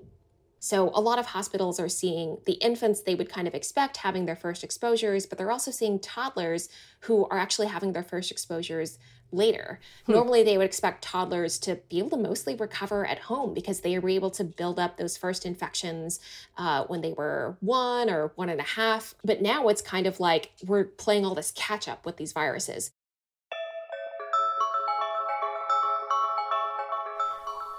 So, 0.60 0.90
a 0.96 1.00
lot 1.00 1.20
of 1.20 1.28
hospitals 1.28 1.80
are 1.80 1.90
seeing 1.90 2.40
the 2.48 2.54
infants 2.54 3.02
they 3.02 3.14
would 3.14 3.30
kind 3.30 3.48
of 3.48 3.54
expect 3.54 3.98
having 3.98 4.26
their 4.26 4.36
first 4.36 4.64
exposures, 4.64 5.28
but 5.28 5.38
they're 5.38 5.52
also 5.52 5.70
seeing 5.70 6.00
toddlers 6.00 6.70
who 7.02 7.28
are 7.28 7.38
actually 7.38 7.68
having 7.68 7.94
their 7.94 8.04
first 8.04 8.32
exposures 8.32 8.98
later. 9.36 9.80
Hmm. 10.06 10.14
Normally, 10.14 10.44
they 10.44 10.58
would 10.58 10.66
expect 10.66 11.04
toddlers 11.04 11.58
to 11.60 11.76
be 11.90 12.00
able 12.00 12.12
to 12.12 12.18
mostly 12.18 12.56
recover 12.56 13.06
at 13.06 13.20
home 13.20 13.54
because 13.54 13.82
they 13.82 13.98
were 14.00 14.10
able 14.10 14.32
to 14.32 14.44
build 14.44 14.80
up 14.80 14.98
those 14.98 15.18
first 15.18 15.46
infections 15.46 16.20
uh, 16.58 16.86
when 16.86 17.02
they 17.02 17.14
were 17.14 17.58
one 17.60 18.10
or 18.10 18.32
one 18.36 18.50
and 18.50 18.60
a 18.60 18.64
half. 18.64 19.16
But 19.24 19.42
now 19.42 19.68
it's 19.68 19.82
kind 19.82 20.08
of 20.08 20.20
like 20.20 20.52
we're 20.66 20.86
playing 20.86 21.26
all 21.26 21.36
this 21.36 21.52
catch 21.52 21.88
up 21.88 22.06
with 22.06 22.18
these 22.18 22.34
viruses. 22.34 22.92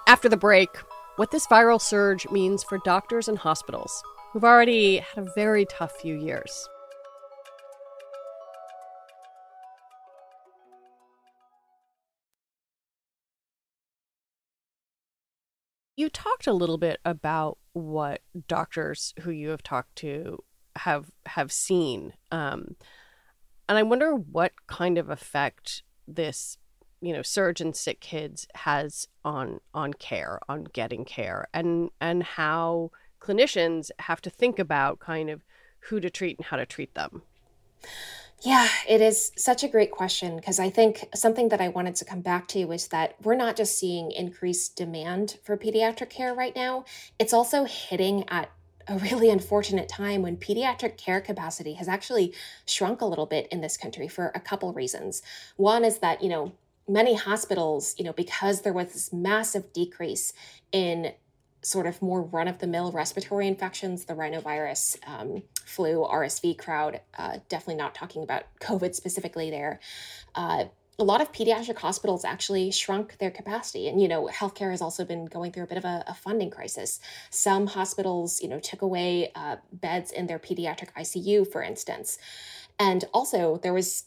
After 0.08 0.28
the 0.28 0.36
break, 0.36 0.68
what 1.16 1.32
this 1.32 1.46
viral 1.48 1.80
surge 1.80 2.28
means 2.30 2.62
for 2.62 2.78
doctors 2.84 3.26
and 3.26 3.36
hospitals, 3.36 4.02
who've 4.32 4.44
already 4.44 4.98
had 4.98 5.26
a 5.26 5.32
very 5.34 5.64
tough 5.64 5.92
few 6.00 6.14
years. 6.14 6.68
You 15.96 16.08
talked 16.10 16.46
a 16.46 16.52
little 16.52 16.78
bit 16.78 17.00
about 17.04 17.58
what 17.72 18.20
doctors 18.48 19.14
who 19.20 19.30
you 19.30 19.48
have 19.48 19.62
talked 19.62 19.96
to 19.96 20.42
have 20.76 21.10
have 21.24 21.50
seen, 21.50 22.12
um, 22.30 22.76
and 23.68 23.78
I 23.78 23.82
wonder 23.82 24.14
what 24.14 24.52
kind 24.66 24.98
of 24.98 25.08
effect 25.08 25.82
this 26.06 26.58
you 27.00 27.12
know 27.12 27.22
surge 27.22 27.60
in 27.60 27.72
sick 27.72 28.00
kids 28.00 28.46
has 28.54 29.06
on 29.24 29.60
on 29.74 29.94
care 29.94 30.40
on 30.48 30.64
getting 30.72 31.04
care 31.04 31.46
and 31.52 31.90
and 32.00 32.22
how 32.22 32.90
clinicians 33.20 33.90
have 33.98 34.20
to 34.22 34.30
think 34.30 34.58
about 34.58 34.98
kind 34.98 35.28
of 35.30 35.44
who 35.80 36.00
to 36.00 36.10
treat 36.10 36.38
and 36.38 36.46
how 36.46 36.56
to 36.56 36.66
treat 36.66 36.94
them 36.94 37.22
yeah, 38.46 38.68
it 38.88 39.00
is 39.00 39.32
such 39.36 39.64
a 39.64 39.68
great 39.68 39.90
question 39.90 40.36
because 40.36 40.60
I 40.60 40.70
think 40.70 41.08
something 41.16 41.48
that 41.48 41.60
I 41.60 41.66
wanted 41.66 41.96
to 41.96 42.04
come 42.04 42.20
back 42.20 42.46
to 42.48 42.70
is 42.70 42.86
that 42.88 43.16
we're 43.20 43.34
not 43.34 43.56
just 43.56 43.76
seeing 43.76 44.12
increased 44.12 44.76
demand 44.76 45.38
for 45.42 45.56
pediatric 45.56 46.10
care 46.10 46.32
right 46.32 46.54
now, 46.54 46.84
it's 47.18 47.32
also 47.32 47.64
hitting 47.64 48.24
at 48.28 48.52
a 48.86 48.98
really 48.98 49.30
unfortunate 49.30 49.88
time 49.88 50.22
when 50.22 50.36
pediatric 50.36 50.96
care 50.96 51.20
capacity 51.20 51.72
has 51.72 51.88
actually 51.88 52.32
shrunk 52.66 53.00
a 53.00 53.04
little 53.06 53.26
bit 53.26 53.48
in 53.48 53.62
this 53.62 53.76
country 53.76 54.06
for 54.06 54.30
a 54.32 54.38
couple 54.38 54.72
reasons. 54.72 55.22
One 55.56 55.84
is 55.84 55.98
that, 55.98 56.22
you 56.22 56.28
know, 56.28 56.52
many 56.86 57.16
hospitals, 57.16 57.96
you 57.98 58.04
know, 58.04 58.12
because 58.12 58.62
there 58.62 58.72
was 58.72 58.92
this 58.92 59.12
massive 59.12 59.72
decrease 59.72 60.32
in 60.70 61.14
sort 61.66 61.86
of 61.86 62.00
more 62.00 62.22
run 62.22 62.46
of 62.46 62.58
the 62.58 62.66
mill 62.66 62.92
respiratory 62.92 63.48
infections, 63.48 64.04
the 64.04 64.14
rhinovirus, 64.14 64.96
um, 65.06 65.42
flu, 65.64 66.06
RSV 66.08 66.56
crowd, 66.56 67.00
uh, 67.18 67.38
definitely 67.48 67.74
not 67.74 67.94
talking 67.94 68.22
about 68.22 68.44
COVID 68.60 68.94
specifically 68.94 69.50
there. 69.50 69.80
Uh, 70.34 70.66
a 70.98 71.04
lot 71.04 71.20
of 71.20 71.30
pediatric 71.32 71.76
hospitals 71.76 72.24
actually 72.24 72.70
shrunk 72.70 73.18
their 73.18 73.30
capacity. 73.30 73.88
And 73.88 74.00
you 74.00 74.08
know 74.08 74.30
healthcare 74.32 74.70
has 74.70 74.80
also 74.80 75.04
been 75.04 75.26
going 75.26 75.52
through 75.52 75.64
a 75.64 75.66
bit 75.66 75.78
of 75.78 75.84
a, 75.84 76.04
a 76.06 76.14
funding 76.14 76.50
crisis. 76.50 77.00
Some 77.30 77.66
hospitals 77.66 78.40
you 78.40 78.48
know 78.48 78.60
took 78.60 78.82
away 78.82 79.32
uh, 79.34 79.56
beds 79.72 80.12
in 80.12 80.26
their 80.26 80.38
pediatric 80.38 80.92
icu 80.96 81.50
for 81.50 81.62
instance. 81.62 82.18
And 82.78 83.04
also 83.12 83.58
there 83.62 83.74
was 83.74 84.04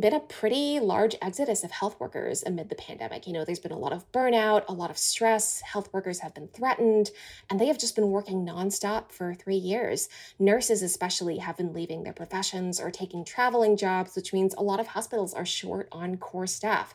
been 0.00 0.14
a 0.14 0.20
pretty 0.20 0.78
large 0.78 1.16
exodus 1.22 1.64
of 1.64 1.70
health 1.70 1.98
workers 1.98 2.42
amid 2.42 2.68
the 2.68 2.74
pandemic. 2.74 3.26
You 3.26 3.32
know, 3.32 3.44
there's 3.44 3.60
been 3.60 3.72
a 3.72 3.78
lot 3.78 3.92
of 3.92 4.10
burnout, 4.12 4.64
a 4.68 4.72
lot 4.72 4.90
of 4.90 4.98
stress. 4.98 5.62
Health 5.62 5.88
workers 5.92 6.20
have 6.20 6.34
been 6.34 6.48
threatened, 6.48 7.10
and 7.48 7.58
they 7.58 7.66
have 7.66 7.78
just 7.78 7.96
been 7.96 8.10
working 8.10 8.44
nonstop 8.44 9.10
for 9.10 9.34
three 9.34 9.56
years. 9.56 10.08
Nurses, 10.38 10.82
especially, 10.82 11.38
have 11.38 11.56
been 11.56 11.72
leaving 11.72 12.02
their 12.02 12.12
professions 12.12 12.78
or 12.78 12.90
taking 12.90 13.24
traveling 13.24 13.76
jobs, 13.76 14.14
which 14.14 14.32
means 14.32 14.54
a 14.54 14.62
lot 14.62 14.80
of 14.80 14.88
hospitals 14.88 15.32
are 15.32 15.46
short 15.46 15.88
on 15.90 16.18
core 16.18 16.46
staff. 16.46 16.94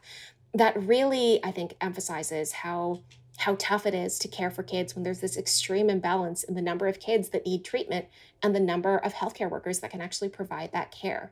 That 0.53 0.81
really, 0.81 1.43
I 1.43 1.51
think, 1.51 1.75
emphasizes 1.81 2.51
how 2.51 3.01
how 3.37 3.55
tough 3.57 3.87
it 3.87 3.95
is 3.95 4.19
to 4.19 4.27
care 4.27 4.51
for 4.51 4.61
kids 4.61 4.93
when 4.93 5.03
there's 5.03 5.21
this 5.21 5.37
extreme 5.37 5.89
imbalance 5.89 6.43
in 6.43 6.53
the 6.53 6.61
number 6.61 6.87
of 6.87 6.99
kids 6.99 7.29
that 7.29 7.43
need 7.43 7.65
treatment 7.65 8.05
and 8.43 8.55
the 8.55 8.59
number 8.59 8.97
of 8.97 9.15
healthcare 9.15 9.49
workers 9.49 9.79
that 9.79 9.89
can 9.89 10.01
actually 10.01 10.29
provide 10.29 10.71
that 10.71 10.91
care. 10.91 11.31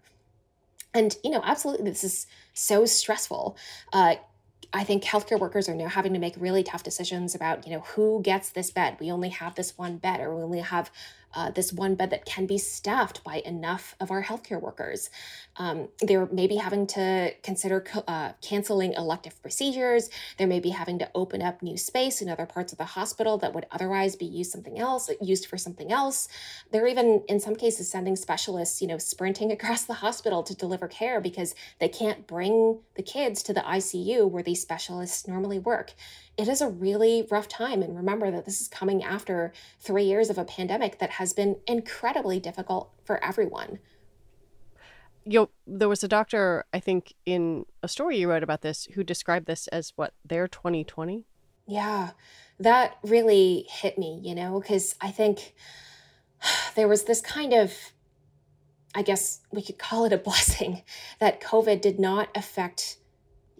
And, 0.93 1.15
you 1.23 1.31
know, 1.31 1.41
absolutely, 1.43 1.89
this 1.89 2.03
is 2.03 2.27
so 2.53 2.85
stressful. 2.85 3.55
Uh, 3.93 4.15
I 4.73 4.83
think 4.83 5.03
healthcare 5.03 5.39
workers 5.39 5.67
are 5.67 5.75
now 5.75 5.87
having 5.87 6.13
to 6.13 6.19
make 6.19 6.35
really 6.37 6.63
tough 6.63 6.83
decisions 6.83 7.33
about, 7.33 7.65
you 7.65 7.73
know, 7.73 7.81
who 7.81 8.21
gets 8.21 8.49
this 8.49 8.69
bed. 8.71 8.97
We 8.99 9.11
only 9.11 9.29
have 9.29 9.55
this 9.55 9.77
one 9.77 9.97
bed, 9.97 10.19
or 10.19 10.35
we 10.35 10.43
only 10.43 10.59
have 10.59 10.91
uh, 11.33 11.51
this 11.51 11.71
one 11.71 11.95
bed 11.95 12.09
that 12.09 12.25
can 12.25 12.45
be 12.45 12.57
staffed 12.57 13.23
by 13.23 13.41
enough 13.45 13.95
of 13.99 14.11
our 14.11 14.23
healthcare 14.23 14.61
workers. 14.61 15.09
Um, 15.57 15.89
they're 16.01 16.27
maybe 16.31 16.55
having 16.55 16.87
to 16.87 17.33
consider 17.43 17.85
uh, 18.07 18.33
canceling 18.41 18.93
elective 18.93 19.41
procedures. 19.41 20.09
They 20.37 20.45
may 20.45 20.59
be 20.59 20.69
having 20.69 20.99
to 20.99 21.09
open 21.13 21.41
up 21.41 21.61
new 21.61 21.77
space 21.77 22.21
in 22.21 22.29
other 22.29 22.45
parts 22.45 22.71
of 22.71 22.77
the 22.77 22.85
hospital 22.85 23.37
that 23.39 23.53
would 23.53 23.65
otherwise 23.71 24.15
be 24.15 24.25
used 24.25 24.51
something 24.51 24.79
else, 24.79 25.09
used 25.21 25.45
for 25.45 25.57
something 25.57 25.91
else. 25.91 26.27
They're 26.71 26.87
even, 26.87 27.23
in 27.27 27.39
some 27.39 27.55
cases, 27.55 27.89
sending 27.89 28.15
specialists, 28.15 28.81
you 28.81 28.87
know, 28.87 28.97
sprinting 28.97 29.51
across 29.59 29.83
the 29.83 29.95
hospital 29.95 30.43
to 30.43 30.55
deliver 30.55 30.87
care 30.87 31.21
because 31.21 31.55
they 31.79 31.89
can't 31.89 32.25
bring 32.27 32.79
the 32.95 33.03
kids 33.03 33.43
to 33.43 33.53
the 33.53 33.61
ICU 33.61 34.29
where 34.29 34.43
these 34.43 34.61
specialists 34.61 35.27
normally 35.27 35.59
work 35.59 35.93
it 36.39 36.47
is 36.47 36.61
a 36.61 36.69
really 36.69 37.27
rough 37.29 37.49
time. 37.49 37.83
And 37.83 37.97
remember 37.97 38.31
that 38.31 38.45
this 38.45 38.61
is 38.61 38.69
coming 38.69 39.03
after 39.03 39.51
three 39.81 40.05
years 40.05 40.29
of 40.29 40.37
a 40.37 40.45
pandemic 40.45 40.97
that 40.99 41.11
has 41.11 41.33
been 41.33 41.57
incredibly 41.67 42.39
difficult 42.39 42.91
for 43.03 43.21
everyone. 43.21 43.79
You 45.25 45.39
know, 45.41 45.49
there 45.67 45.89
was 45.89 46.01
a 46.01 46.07
doctor, 46.07 46.63
I 46.73 46.79
think, 46.79 47.13
in 47.25 47.65
a 47.83 47.89
story 47.89 48.17
you 48.17 48.29
wrote 48.29 48.41
about 48.41 48.61
this 48.61 48.85
who 48.93 49.03
described 49.03 49.47
this 49.47 49.67
as 49.67 49.91
what, 49.97 50.13
their 50.25 50.47
2020? 50.47 51.25
Yeah, 51.67 52.11
that 52.57 52.95
really 53.03 53.65
hit 53.69 53.97
me, 53.97 54.21
you 54.23 54.33
know, 54.33 54.61
because 54.61 54.95
I 55.01 55.11
think 55.11 55.53
there 56.75 56.87
was 56.87 57.03
this 57.03 57.19
kind 57.19 57.51
of 57.51 57.73
I 58.95 59.03
guess 59.03 59.41
we 59.51 59.61
could 59.61 59.77
call 59.77 60.05
it 60.05 60.13
a 60.13 60.17
blessing 60.29 60.81
that 61.19 61.41
COVID 61.41 61.79
did 61.79 61.99
not 61.99 62.29
affect 62.33 62.97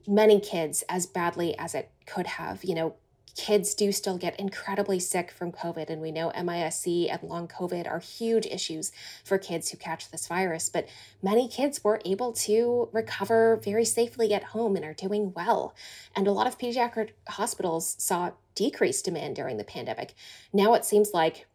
many 0.08 0.40
kids 0.40 0.84
as 0.90 1.06
badly 1.06 1.58
as 1.58 1.76
it 1.76 1.92
could 2.10 2.28
have. 2.28 2.64
You 2.64 2.76
know, 2.76 2.96
kids 3.36 3.74
do 3.74 3.92
still 3.92 4.18
get 4.18 4.40
incredibly 4.40 5.00
sick 5.00 5.32
from 5.32 5.52
COVID, 5.52 5.90
and 5.90 6.02
we 6.02 6.12
know 6.12 6.32
MIS-C 6.32 7.10
and 7.10 7.24
long 7.24 7.48
COVID 7.48 7.90
are 7.90 8.00
huge 8.00 8.46
issues 8.46 8.92
for 9.24 9.38
kids 9.38 9.70
who 9.70 9.78
catch 9.78 10.12
this 10.12 10.28
virus. 10.28 10.70
But 10.70 10.90
many 11.22 11.48
kids 11.48 11.84
were 11.84 12.02
able 12.04 12.34
to 12.34 12.90
recover 12.92 13.60
very 13.64 13.86
safely 13.86 14.34
at 14.34 14.44
home 14.44 14.76
and 14.76 14.84
are 14.84 14.94
doing 14.94 15.34
well. 15.34 15.74
And 16.16 16.28
a 16.28 16.32
lot 16.32 16.48
of 16.48 16.58
pediatric 16.58 17.12
hospitals 17.30 17.96
saw 17.98 18.32
decreased 18.56 19.06
demand 19.06 19.38
during 19.38 19.58
the 19.58 19.64
pandemic. 19.64 20.14
Now 20.52 20.74
it 20.74 20.86
seems 20.86 21.12
like 21.14 21.48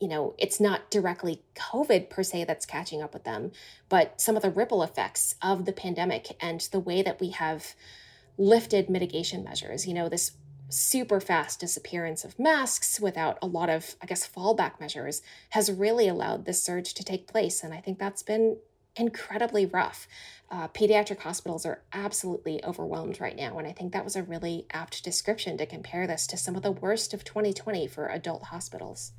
you 0.00 0.06
know, 0.06 0.34
it's 0.38 0.60
not 0.60 0.90
directly 0.92 1.42
COVID 1.56 2.08
per 2.08 2.22
se 2.22 2.44
that's 2.44 2.64
catching 2.64 3.02
up 3.02 3.12
with 3.12 3.24
them, 3.24 3.50
but 3.88 4.20
some 4.20 4.36
of 4.36 4.42
the 4.42 4.50
ripple 4.50 4.84
effects 4.84 5.34
of 5.42 5.64
the 5.64 5.72
pandemic 5.72 6.36
and 6.40 6.60
the 6.70 6.78
way 6.78 7.02
that 7.02 7.18
we 7.20 7.30
have 7.30 7.74
lifted 8.38 8.88
mitigation 8.88 9.44
measures. 9.44 9.86
You 9.86 9.94
know, 9.94 10.08
this 10.08 10.32
super 10.70 11.20
fast 11.20 11.60
disappearance 11.60 12.24
of 12.24 12.38
masks 12.38 13.00
without 13.00 13.38
a 13.42 13.46
lot 13.46 13.68
of, 13.68 13.96
I 14.02 14.06
guess, 14.06 14.28
fallback 14.28 14.80
measures 14.80 15.22
has 15.50 15.72
really 15.72 16.08
allowed 16.08 16.44
this 16.44 16.62
surge 16.62 16.94
to 16.94 17.04
take 17.04 17.26
place. 17.26 17.62
And 17.62 17.74
I 17.74 17.80
think 17.80 17.98
that's 17.98 18.22
been 18.22 18.58
incredibly 18.96 19.64
rough. 19.66 20.06
Uh, 20.50 20.68
pediatric 20.68 21.20
hospitals 21.20 21.64
are 21.64 21.82
absolutely 21.92 22.62
overwhelmed 22.64 23.20
right 23.20 23.36
now. 23.36 23.58
And 23.58 23.66
I 23.66 23.72
think 23.72 23.92
that 23.92 24.04
was 24.04 24.16
a 24.16 24.22
really 24.22 24.66
apt 24.70 25.04
description 25.04 25.56
to 25.58 25.66
compare 25.66 26.06
this 26.06 26.26
to 26.28 26.36
some 26.36 26.56
of 26.56 26.62
the 26.62 26.72
worst 26.72 27.14
of 27.14 27.24
2020 27.24 27.86
for 27.86 28.08
adult 28.08 28.44
hospitals. 28.44 29.12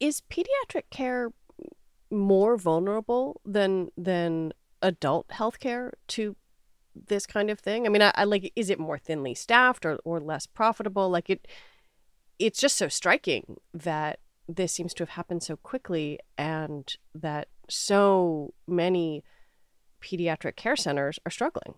Is 0.00 0.22
pediatric 0.30 0.84
care 0.90 1.30
more 2.10 2.56
vulnerable 2.56 3.40
than 3.44 3.90
than 3.96 4.52
adult 4.80 5.28
healthcare 5.28 5.90
to 6.06 6.36
this 7.06 7.26
kind 7.26 7.50
of 7.50 7.58
thing? 7.60 7.86
I 7.86 7.88
mean, 7.88 8.02
I, 8.02 8.12
I, 8.14 8.24
like 8.24 8.52
is 8.56 8.70
it 8.70 8.78
more 8.78 8.98
thinly 8.98 9.34
staffed 9.34 9.86
or 9.86 9.98
or 10.04 10.20
less 10.20 10.46
profitable? 10.46 11.08
Like 11.08 11.30
it 11.30 11.46
it's 12.38 12.60
just 12.60 12.76
so 12.76 12.88
striking 12.88 13.56
that 13.74 14.20
this 14.48 14.72
seems 14.72 14.94
to 14.94 15.02
have 15.02 15.10
happened 15.10 15.42
so 15.42 15.56
quickly 15.56 16.18
and 16.36 16.96
that 17.14 17.48
so 17.68 18.54
many 18.66 19.22
pediatric 20.00 20.56
care 20.56 20.76
centers 20.76 21.18
are 21.26 21.30
struggling. 21.30 21.74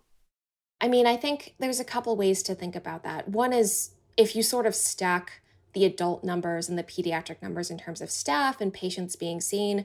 I 0.80 0.88
mean, 0.88 1.06
I 1.06 1.16
think 1.16 1.54
there's 1.58 1.80
a 1.80 1.84
couple 1.84 2.16
ways 2.16 2.42
to 2.44 2.54
think 2.54 2.76
about 2.76 3.02
that. 3.02 3.28
One 3.28 3.52
is 3.52 3.90
if 4.16 4.36
you 4.36 4.42
sort 4.42 4.66
of 4.66 4.74
stack 4.74 5.40
the 5.72 5.84
adult 5.84 6.24
numbers 6.24 6.68
and 6.68 6.78
the 6.78 6.84
pediatric 6.84 7.42
numbers 7.42 7.70
in 7.70 7.78
terms 7.78 8.00
of 8.00 8.10
staff 8.10 8.60
and 8.60 8.72
patients 8.72 9.16
being 9.16 9.40
seen, 9.40 9.84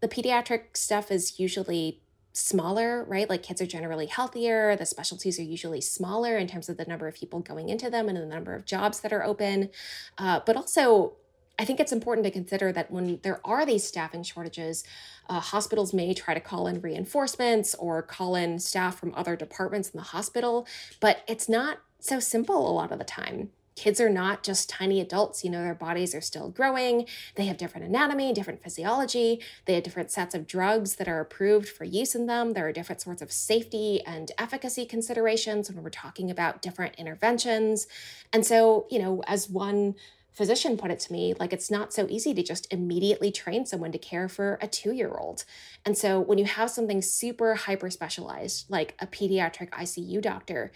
the 0.00 0.08
pediatric 0.08 0.76
stuff 0.76 1.10
is 1.10 1.40
usually 1.40 2.00
smaller, 2.38 3.04
right? 3.04 3.28
Like 3.28 3.42
kids 3.42 3.60
are 3.60 3.66
generally 3.66 4.06
healthier. 4.06 4.76
The 4.76 4.86
specialties 4.86 5.38
are 5.38 5.42
usually 5.42 5.80
smaller 5.80 6.36
in 6.36 6.46
terms 6.46 6.68
of 6.68 6.76
the 6.76 6.84
number 6.84 7.08
of 7.08 7.14
people 7.14 7.40
going 7.40 7.68
into 7.68 7.90
them 7.90 8.08
and 8.08 8.16
the 8.16 8.26
number 8.26 8.54
of 8.54 8.64
jobs 8.64 9.00
that 9.00 9.12
are 9.12 9.24
open. 9.24 9.70
Uh, 10.16 10.40
but 10.46 10.56
also, 10.56 11.14
I 11.58 11.64
think 11.64 11.80
it's 11.80 11.92
important 11.92 12.24
to 12.24 12.30
consider 12.30 12.70
that 12.72 12.90
when 12.90 13.18
there 13.22 13.40
are 13.44 13.66
these 13.66 13.84
staffing 13.84 14.22
shortages, 14.22 14.84
uh, 15.28 15.40
hospitals 15.40 15.92
may 15.92 16.14
try 16.14 16.32
to 16.32 16.40
call 16.40 16.68
in 16.68 16.80
reinforcements 16.80 17.74
or 17.74 18.00
call 18.00 18.36
in 18.36 18.60
staff 18.60 18.98
from 18.98 19.12
other 19.14 19.34
departments 19.34 19.90
in 19.90 19.98
the 19.98 20.04
hospital, 20.04 20.66
but 21.00 21.24
it's 21.26 21.48
not 21.48 21.78
so 21.98 22.20
simple 22.20 22.70
a 22.70 22.72
lot 22.72 22.92
of 22.92 22.98
the 22.98 23.04
time 23.04 23.50
kids 23.78 24.00
are 24.00 24.10
not 24.10 24.42
just 24.42 24.68
tiny 24.68 25.00
adults. 25.00 25.44
You 25.44 25.50
know, 25.50 25.62
their 25.62 25.74
bodies 25.74 26.12
are 26.12 26.20
still 26.20 26.50
growing. 26.50 27.06
They 27.36 27.46
have 27.46 27.56
different 27.56 27.86
anatomy, 27.86 28.32
different 28.32 28.60
physiology. 28.60 29.40
They 29.66 29.74
have 29.74 29.84
different 29.84 30.10
sets 30.10 30.34
of 30.34 30.48
drugs 30.48 30.96
that 30.96 31.06
are 31.06 31.20
approved 31.20 31.68
for 31.68 31.84
use 31.84 32.16
in 32.16 32.26
them. 32.26 32.54
There 32.54 32.66
are 32.66 32.72
different 32.72 33.00
sorts 33.00 33.22
of 33.22 33.30
safety 33.30 34.02
and 34.04 34.32
efficacy 34.36 34.84
considerations 34.84 35.70
when 35.70 35.84
we're 35.84 35.90
talking 35.90 36.28
about 36.28 36.60
different 36.60 36.96
interventions. 36.96 37.86
And 38.32 38.44
so, 38.44 38.88
you 38.90 38.98
know, 38.98 39.22
as 39.28 39.48
one 39.48 39.94
physician 40.38 40.76
put 40.76 40.92
it 40.92 41.00
to 41.00 41.12
me 41.12 41.34
like 41.40 41.52
it's 41.52 41.68
not 41.68 41.92
so 41.92 42.06
easy 42.08 42.32
to 42.32 42.44
just 42.44 42.72
immediately 42.72 43.32
train 43.32 43.66
someone 43.66 43.90
to 43.90 43.98
care 43.98 44.28
for 44.28 44.56
a 44.62 44.68
2-year-old. 44.68 45.44
And 45.84 45.98
so 45.98 46.20
when 46.20 46.38
you 46.38 46.44
have 46.44 46.70
something 46.70 47.02
super 47.02 47.56
hyper 47.56 47.90
specialized 47.90 48.70
like 48.70 48.94
a 49.00 49.06
pediatric 49.08 49.70
ICU 49.70 50.22
doctor 50.22 50.70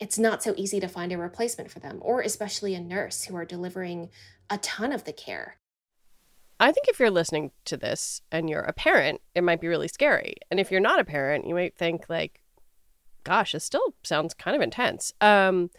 it's 0.00 0.18
not 0.18 0.42
so 0.42 0.54
easy 0.56 0.80
to 0.80 0.88
find 0.88 1.12
a 1.12 1.18
replacement 1.18 1.70
for 1.70 1.80
them, 1.80 1.98
or 2.00 2.20
especially 2.20 2.74
a 2.74 2.80
nurse 2.80 3.24
who 3.24 3.36
are 3.36 3.44
delivering 3.44 4.10
a 4.50 4.58
ton 4.58 4.92
of 4.92 5.04
the 5.04 5.12
care. 5.12 5.56
I 6.60 6.72
think 6.72 6.88
if 6.88 6.98
you're 6.98 7.10
listening 7.10 7.52
to 7.66 7.76
this 7.76 8.20
and 8.32 8.50
you're 8.50 8.60
a 8.62 8.72
parent, 8.72 9.20
it 9.34 9.44
might 9.44 9.60
be 9.60 9.68
really 9.68 9.88
scary. 9.88 10.36
And 10.50 10.58
if 10.58 10.70
you're 10.70 10.80
not 10.80 11.00
a 11.00 11.04
parent, 11.04 11.46
you 11.46 11.54
might 11.54 11.76
think 11.76 12.06
like, 12.08 12.42
gosh, 13.22 13.52
this 13.52 13.64
still 13.64 13.94
sounds 14.02 14.34
kind 14.34 14.56
of 14.56 14.62
intense. 14.62 15.12
Um, 15.20 15.70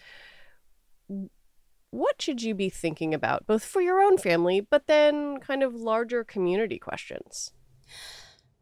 what 1.91 2.22
should 2.22 2.41
you 2.41 2.53
be 2.53 2.70
thinking 2.70 3.13
about, 3.13 3.48
both 3.48 3.65
for 3.65 3.81
your 3.81 4.00
own 4.00 4.17
family, 4.17 4.61
but 4.61 4.87
then 4.87 5.39
kind 5.39 5.63
of 5.63 5.74
larger 5.74 6.24
community 6.24 6.77
questions? 6.77 7.51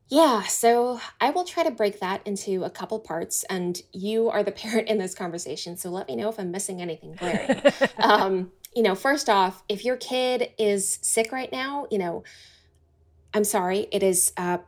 Yeah, 0.10 0.44
so 0.44 1.02
I 1.20 1.32
will 1.32 1.44
try 1.44 1.64
to 1.64 1.72
break 1.72 2.00
that 2.00 2.26
into 2.26 2.64
a 2.64 2.70
couple 2.70 3.00
parts, 3.00 3.44
and 3.50 3.82
you 3.92 4.30
are 4.30 4.44
the 4.44 4.52
parent 4.64 4.88
in 4.88 4.98
this 4.98 5.14
conversation, 5.14 5.78
so 5.78 5.90
let 5.90 6.08
me 6.08 6.16
know 6.16 6.30
if 6.30 6.40
I'm 6.40 6.52
missing 6.52 6.82
anything 6.82 7.14
glaring. 7.14 7.62
um, 8.00 8.52
you 8.76 8.84
know, 8.84 8.96
first 8.96 9.30
off, 9.30 9.64
if 9.68 9.84
your 9.84 9.98
kid 9.98 10.52
is 10.58 11.00
sick 11.02 11.32
right 11.32 11.52
now, 11.52 11.88
you 11.92 11.98
know, 11.98 12.24
I'm 13.34 13.44
sorry, 13.44 13.88
it 13.92 14.02
is 14.02 14.32
uh, 14.38 14.60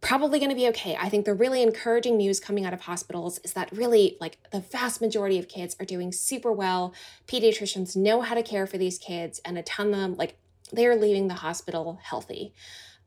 probably 0.00 0.38
going 0.38 0.50
to 0.50 0.56
be 0.56 0.68
okay. 0.68 0.96
I 0.98 1.08
think 1.08 1.24
the 1.24 1.34
really 1.34 1.62
encouraging 1.62 2.16
news 2.16 2.40
coming 2.40 2.64
out 2.64 2.72
of 2.72 2.80
hospitals 2.80 3.38
is 3.44 3.52
that 3.52 3.70
really, 3.70 4.16
like, 4.20 4.38
the 4.50 4.60
vast 4.60 5.00
majority 5.00 5.38
of 5.38 5.46
kids 5.46 5.76
are 5.78 5.86
doing 5.86 6.10
super 6.10 6.50
well. 6.50 6.94
Pediatricians 7.28 7.94
know 7.94 8.22
how 8.22 8.34
to 8.34 8.42
care 8.42 8.66
for 8.66 8.78
these 8.78 8.98
kids, 8.98 9.40
and 9.44 9.56
a 9.56 9.62
ton 9.62 9.86
of 9.88 9.92
them, 9.92 10.16
like, 10.16 10.36
they're 10.72 10.96
leaving 10.96 11.28
the 11.28 11.34
hospital 11.34 12.00
healthy. 12.02 12.52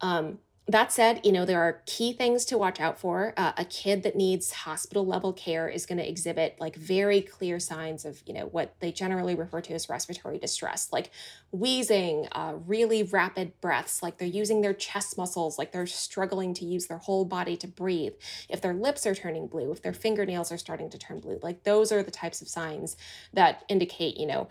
Um, 0.01 0.39
that 0.65 0.93
said, 0.93 1.19
you 1.25 1.33
know, 1.33 1.43
there 1.43 1.61
are 1.61 1.81
key 1.85 2.13
things 2.13 2.45
to 2.45 2.57
watch 2.57 2.79
out 2.79 2.97
for. 2.97 3.33
Uh, 3.35 3.51
a 3.57 3.65
kid 3.65 4.01
that 4.03 4.15
needs 4.15 4.51
hospital 4.51 5.05
level 5.05 5.33
care 5.33 5.67
is 5.67 5.85
going 5.85 5.97
to 5.97 6.07
exhibit 6.07 6.55
like 6.57 6.77
very 6.77 7.19
clear 7.19 7.59
signs 7.59 8.05
of, 8.05 8.23
you 8.25 8.33
know, 8.33 8.45
what 8.45 8.73
they 8.79 8.89
generally 8.89 9.35
refer 9.35 9.59
to 9.59 9.73
as 9.73 9.89
respiratory 9.89 10.39
distress, 10.39 10.87
like 10.93 11.11
wheezing, 11.51 12.27
uh, 12.31 12.53
really 12.65 13.03
rapid 13.03 13.59
breaths, 13.59 14.01
like 14.01 14.17
they're 14.17 14.27
using 14.27 14.61
their 14.61 14.73
chest 14.73 15.17
muscles, 15.17 15.57
like 15.57 15.73
they're 15.73 15.85
struggling 15.85 16.53
to 16.53 16.63
use 16.63 16.87
their 16.87 16.99
whole 16.99 17.25
body 17.25 17.57
to 17.57 17.67
breathe. 17.67 18.13
If 18.47 18.61
their 18.61 18.73
lips 18.73 19.05
are 19.05 19.15
turning 19.15 19.47
blue, 19.47 19.69
if 19.73 19.81
their 19.81 19.93
fingernails 19.93 20.49
are 20.49 20.57
starting 20.57 20.89
to 20.91 20.97
turn 20.97 21.19
blue, 21.19 21.39
like 21.43 21.63
those 21.63 21.91
are 21.91 22.01
the 22.01 22.09
types 22.09 22.41
of 22.41 22.47
signs 22.47 22.95
that 23.33 23.65
indicate, 23.67 24.15
you 24.15 24.27
know, 24.27 24.47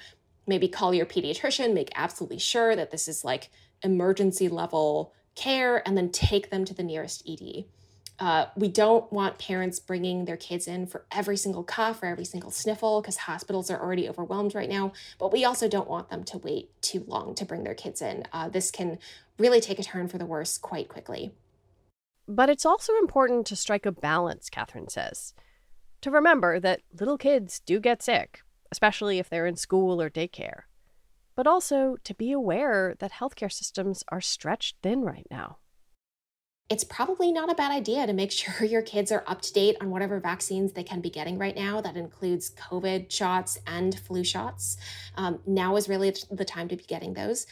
maybe 0.47 0.69
call 0.69 0.93
your 0.93 1.07
pediatrician, 1.07 1.73
make 1.73 1.91
absolutely 1.95 2.39
sure 2.39 2.77
that 2.77 2.91
this 2.91 3.09
is 3.09 3.25
like 3.25 3.49
emergency 3.83 4.51
level 4.51 5.15
care 5.35 5.87
and 5.87 5.97
then 5.97 6.11
take 6.11 6.51
them 6.51 6.65
to 6.65 6.75
the 6.75 6.83
nearest 6.83 7.29
ED. 7.29 7.65
Uh, 8.19 8.47
we 8.57 8.69
don't 8.69 9.11
want 9.13 9.39
parents 9.39 9.81
bringing 9.81 10.27
their 10.27 10.37
kids 10.37 10.69
in 10.69 10.87
for 10.87 11.05
every 11.11 11.37
single 11.37 11.65
cough 11.65 12.03
or 12.03 12.07
every 12.07 12.25
single 12.25 12.51
sniffle 12.51 13.01
because 13.01 13.17
hospitals 13.17 13.71
are 13.71 13.81
already 13.81 14.09
overwhelmed 14.09 14.55
right 14.55 14.69
now. 14.69 14.93
But 15.19 15.33
we 15.33 15.45
also 15.45 15.69
don't 15.69 15.89
want 15.89 16.09
them 16.09 16.23
to 16.25 16.39
wait 16.39 16.71
too 16.83 17.05
long 17.09 17.35
to 17.35 17.45
bring 17.45 17.65
their 17.65 17.75
kids 17.75 18.01
in. 18.01 18.25
Uh, 18.33 18.49
this 18.49 18.71
can 18.71 18.99
really 19.39 19.61
take 19.61 19.79
a 19.79 19.83
turn 19.83 20.09
for 20.09 20.19
the 20.19 20.27
worse 20.27 20.59
quite 20.59 20.89
quickly. 20.89 21.33
But 22.29 22.49
it's 22.49 22.67
also 22.67 22.97
important 22.99 23.47
to 23.49 23.57
strike 23.57 23.87
a 23.87 23.93
balance, 23.93 24.49
Katherine 24.49 24.89
says, 24.89 25.35
to 26.03 26.11
remember 26.11 26.61
that 26.61 26.83
little 27.01 27.19
kids 27.19 27.61
do 27.67 27.81
get 27.81 28.03
sick, 28.03 28.43
especially 28.71 29.19
if 29.19 29.29
they're 29.29 29.47
in 29.47 29.57
school 29.57 30.01
or 30.01 30.09
daycare 30.09 30.63
but 31.35 31.47
also 31.47 31.97
to 32.05 32.15
be 32.15 32.33
aware 32.33 32.95
that 32.99 33.13
healthcare 33.13 33.53
systems 33.53 34.05
are 34.09 34.21
stretched 34.21 34.77
thin 34.83 35.03
right 35.03 35.27
now. 35.31 35.59
It's 36.69 36.85
probably 36.85 37.33
not 37.33 37.51
a 37.51 37.55
bad 37.55 37.71
idea 37.71 38.07
to 38.07 38.13
make 38.15 38.33
sure 38.33 38.65
your 38.65 38.83
kids 38.83 39.13
are 39.13 39.25
up 39.27 39.43
to 39.43 39.53
date 39.53 39.77
on 39.81 39.91
whatever 39.91 40.21
vaccines 40.21 40.73
they 40.73 40.83
can 40.83 41.01
be 41.01 41.11
getting 41.11 41.39
right 41.39 41.55
now. 41.55 41.81
That 41.81 41.97
includes 41.97 42.51
COVID 42.51 43.11
shots 43.11 43.59
and 43.67 43.99
flu 43.99 44.25
shots. 44.25 44.77
Um, 45.17 45.41
now 45.47 45.77
is 45.77 45.89
really 45.89 46.15
the 46.31 46.45
time 46.45 46.69
to 46.69 46.77
be 46.77 46.85
getting 46.85 47.15
those. 47.15 47.47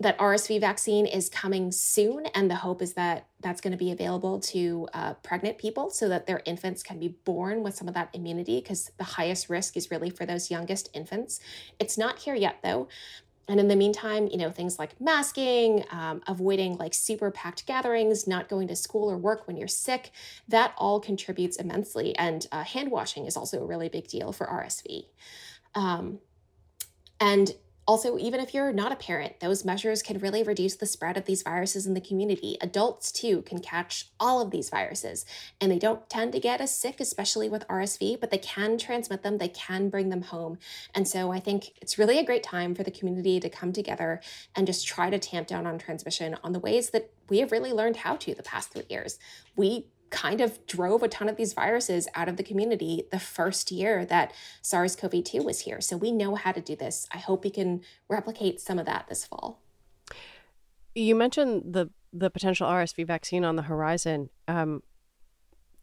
That 0.00 0.18
RSV 0.18 0.60
vaccine 0.60 1.04
is 1.04 1.28
coming 1.28 1.70
soon, 1.70 2.24
and 2.34 2.50
the 2.50 2.54
hope 2.54 2.80
is 2.80 2.94
that 2.94 3.26
that's 3.40 3.60
going 3.60 3.72
to 3.72 3.76
be 3.76 3.92
available 3.92 4.40
to 4.40 4.88
uh, 4.94 5.14
pregnant 5.14 5.58
people 5.58 5.90
so 5.90 6.08
that 6.08 6.26
their 6.26 6.40
infants 6.46 6.82
can 6.82 6.98
be 6.98 7.08
born 7.08 7.62
with 7.62 7.74
some 7.74 7.86
of 7.86 7.92
that 7.94 8.08
immunity 8.14 8.60
because 8.60 8.90
the 8.96 9.04
highest 9.04 9.50
risk 9.50 9.76
is 9.76 9.90
really 9.90 10.08
for 10.08 10.24
those 10.24 10.50
youngest 10.50 10.88
infants. 10.94 11.40
It's 11.78 11.98
not 11.98 12.18
here 12.18 12.34
yet, 12.34 12.60
though. 12.62 12.88
And 13.50 13.58
in 13.58 13.66
the 13.66 13.76
meantime, 13.76 14.28
you 14.28 14.38
know, 14.38 14.50
things 14.50 14.78
like 14.78 14.98
masking, 15.00 15.84
um, 15.90 16.22
avoiding 16.28 16.76
like 16.76 16.94
super 16.94 17.32
packed 17.32 17.66
gatherings, 17.66 18.28
not 18.28 18.48
going 18.48 18.68
to 18.68 18.76
school 18.76 19.10
or 19.10 19.18
work 19.18 19.48
when 19.48 19.56
you're 19.56 19.66
sick, 19.66 20.12
that 20.46 20.72
all 20.78 21.00
contributes 21.00 21.56
immensely. 21.56 22.16
And 22.16 22.46
uh, 22.52 22.62
hand 22.62 22.92
washing 22.92 23.26
is 23.26 23.36
also 23.36 23.60
a 23.60 23.66
really 23.66 23.88
big 23.88 24.06
deal 24.06 24.32
for 24.32 24.46
RSV. 24.46 25.06
Um, 25.74 26.20
and 27.18 27.52
also, 27.90 28.16
even 28.18 28.38
if 28.38 28.54
you're 28.54 28.72
not 28.72 28.92
a 28.92 28.94
parent, 28.94 29.40
those 29.40 29.64
measures 29.64 30.00
can 30.00 30.20
really 30.20 30.44
reduce 30.44 30.76
the 30.76 30.86
spread 30.86 31.16
of 31.16 31.24
these 31.24 31.42
viruses 31.42 31.88
in 31.88 31.94
the 31.94 32.00
community. 32.00 32.56
Adults, 32.60 33.10
too, 33.10 33.42
can 33.42 33.58
catch 33.58 34.10
all 34.20 34.40
of 34.40 34.52
these 34.52 34.70
viruses, 34.70 35.26
and 35.60 35.72
they 35.72 35.78
don't 35.80 36.08
tend 36.08 36.30
to 36.30 36.38
get 36.38 36.60
as 36.60 36.72
sick, 36.72 37.00
especially 37.00 37.48
with 37.48 37.66
RSV, 37.66 38.20
but 38.20 38.30
they 38.30 38.38
can 38.38 38.78
transmit 38.78 39.24
them, 39.24 39.38
they 39.38 39.48
can 39.48 39.88
bring 39.88 40.08
them 40.08 40.22
home. 40.22 40.56
And 40.94 41.08
so 41.08 41.32
I 41.32 41.40
think 41.40 41.72
it's 41.82 41.98
really 41.98 42.20
a 42.20 42.24
great 42.24 42.44
time 42.44 42.76
for 42.76 42.84
the 42.84 42.92
community 42.92 43.40
to 43.40 43.50
come 43.50 43.72
together 43.72 44.20
and 44.54 44.68
just 44.68 44.86
try 44.86 45.10
to 45.10 45.18
tamp 45.18 45.48
down 45.48 45.66
on 45.66 45.76
transmission 45.76 46.36
on 46.44 46.52
the 46.52 46.60
ways 46.60 46.90
that 46.90 47.10
we 47.28 47.40
have 47.40 47.50
really 47.50 47.72
learned 47.72 47.96
how 47.96 48.14
to 48.14 48.36
the 48.36 48.44
past 48.44 48.70
three 48.70 48.86
years. 48.88 49.18
We 49.56 49.88
kind 50.10 50.40
of 50.40 50.64
drove 50.66 51.02
a 51.02 51.08
ton 51.08 51.28
of 51.28 51.36
these 51.36 51.52
viruses 51.52 52.08
out 52.14 52.28
of 52.28 52.36
the 52.36 52.42
community 52.42 53.04
the 53.10 53.18
first 53.18 53.70
year 53.70 54.04
that 54.04 54.32
SARS 54.60 54.96
CoV 54.96 55.24
2 55.24 55.42
was 55.42 55.60
here. 55.60 55.80
So 55.80 55.96
we 55.96 56.12
know 56.12 56.34
how 56.34 56.52
to 56.52 56.60
do 56.60 56.76
this. 56.76 57.06
I 57.12 57.18
hope 57.18 57.44
we 57.44 57.50
can 57.50 57.82
replicate 58.08 58.60
some 58.60 58.78
of 58.78 58.86
that 58.86 59.06
this 59.08 59.24
fall. 59.24 59.62
You 60.94 61.14
mentioned 61.14 61.72
the 61.72 61.90
the 62.12 62.28
potential 62.28 62.68
RSV 62.68 63.06
vaccine 63.06 63.44
on 63.44 63.54
the 63.54 63.62
horizon. 63.62 64.30
Um, 64.48 64.82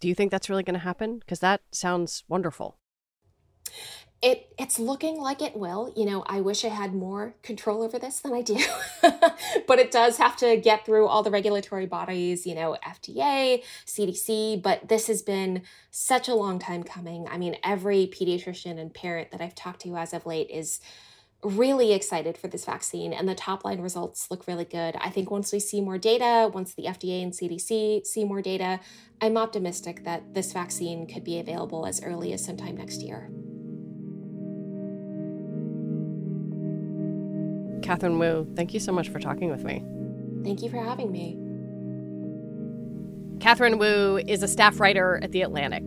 do 0.01 0.09
you 0.09 0.15
think 0.15 0.29
that's 0.29 0.49
really 0.49 0.63
going 0.63 0.73
to 0.73 0.79
happen? 0.79 1.19
Because 1.19 1.39
that 1.39 1.61
sounds 1.71 2.25
wonderful. 2.27 2.77
It 4.21 4.51
it's 4.57 4.79
looking 4.79 5.19
like 5.19 5.41
it 5.41 5.55
will. 5.55 5.93
You 5.95 6.05
know, 6.05 6.23
I 6.25 6.41
wish 6.41 6.65
I 6.65 6.69
had 6.69 6.93
more 6.93 7.35
control 7.43 7.83
over 7.83 7.99
this 7.99 8.19
than 8.19 8.33
I 8.33 8.41
do. 8.41 8.57
but 9.67 9.79
it 9.79 9.91
does 9.91 10.17
have 10.17 10.35
to 10.37 10.57
get 10.57 10.85
through 10.85 11.07
all 11.07 11.21
the 11.21 11.29
regulatory 11.29 11.85
bodies, 11.85 12.47
you 12.47 12.55
know, 12.55 12.77
FDA, 12.83 13.63
CDC, 13.85 14.61
but 14.61 14.89
this 14.89 15.07
has 15.07 15.21
been 15.21 15.61
such 15.91 16.27
a 16.27 16.33
long 16.33 16.57
time 16.57 16.83
coming. 16.83 17.27
I 17.29 17.37
mean, 17.37 17.57
every 17.63 18.07
pediatrician 18.07 18.79
and 18.79 18.93
parent 18.93 19.31
that 19.31 19.41
I've 19.41 19.55
talked 19.55 19.81
to 19.81 19.95
as 19.95 20.13
of 20.13 20.25
late 20.25 20.49
is 20.49 20.79
really 21.43 21.93
excited 21.93 22.37
for 22.37 22.47
this 22.47 22.65
vaccine 22.65 23.13
and 23.13 23.29
the 23.29 23.35
top 23.35 23.63
line 23.63 23.79
results 23.79 24.31
look 24.31 24.47
really 24.47 24.65
good. 24.65 24.95
I 24.99 25.09
think 25.09 25.29
once 25.29 25.53
we 25.53 25.59
see 25.59 25.81
more 25.81 25.97
data, 25.97 26.49
once 26.51 26.73
the 26.73 26.83
FDA 26.83 27.21
and 27.21 27.31
CDC 27.31 28.05
see 28.05 28.23
more 28.25 28.41
data, 28.41 28.79
I'm 29.21 29.37
optimistic 29.37 30.03
that 30.03 30.33
this 30.33 30.51
vaccine 30.51 31.07
could 31.07 31.23
be 31.23 31.39
available 31.39 31.85
as 31.85 32.01
early 32.01 32.33
as 32.33 32.43
sometime 32.43 32.77
next 32.77 33.01
year. 33.01 33.29
Katherine 37.87 38.19
Wu, 38.19 38.45
thank 38.53 38.73
you 38.73 38.81
so 38.81 38.91
much 38.91 39.07
for 39.07 39.17
talking 39.17 39.49
with 39.49 39.63
me. 39.63 39.81
Thank 40.43 40.61
you 40.61 40.69
for 40.69 40.75
having 40.75 41.09
me. 41.09 41.37
Katherine 43.39 43.77
Wu 43.77 44.17
is 44.27 44.43
a 44.43 44.47
staff 44.49 44.81
writer 44.81 45.21
at 45.23 45.31
The 45.31 45.41
Atlantic. 45.41 45.83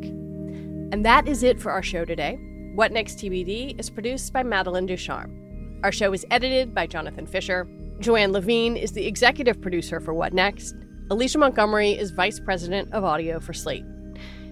And 0.92 1.04
that 1.04 1.28
is 1.28 1.42
it 1.42 1.60
for 1.60 1.70
our 1.70 1.82
show 1.82 2.06
today. 2.06 2.38
What 2.74 2.90
Next 2.90 3.18
TBD 3.18 3.78
is 3.78 3.90
produced 3.90 4.32
by 4.32 4.42
Madeline 4.42 4.86
Ducharme. 4.86 5.78
Our 5.84 5.92
show 5.92 6.10
is 6.14 6.24
edited 6.30 6.74
by 6.74 6.86
Jonathan 6.86 7.26
Fisher. 7.26 7.68
Joanne 7.98 8.32
Levine 8.32 8.78
is 8.78 8.92
the 8.92 9.06
executive 9.06 9.60
producer 9.60 10.00
for 10.00 10.14
What 10.14 10.32
Next. 10.32 10.74
Alicia 11.10 11.36
Montgomery 11.36 11.90
is 11.90 12.12
vice 12.12 12.40
president 12.40 12.90
of 12.94 13.04
audio 13.04 13.40
for 13.40 13.52
Slate. 13.52 13.84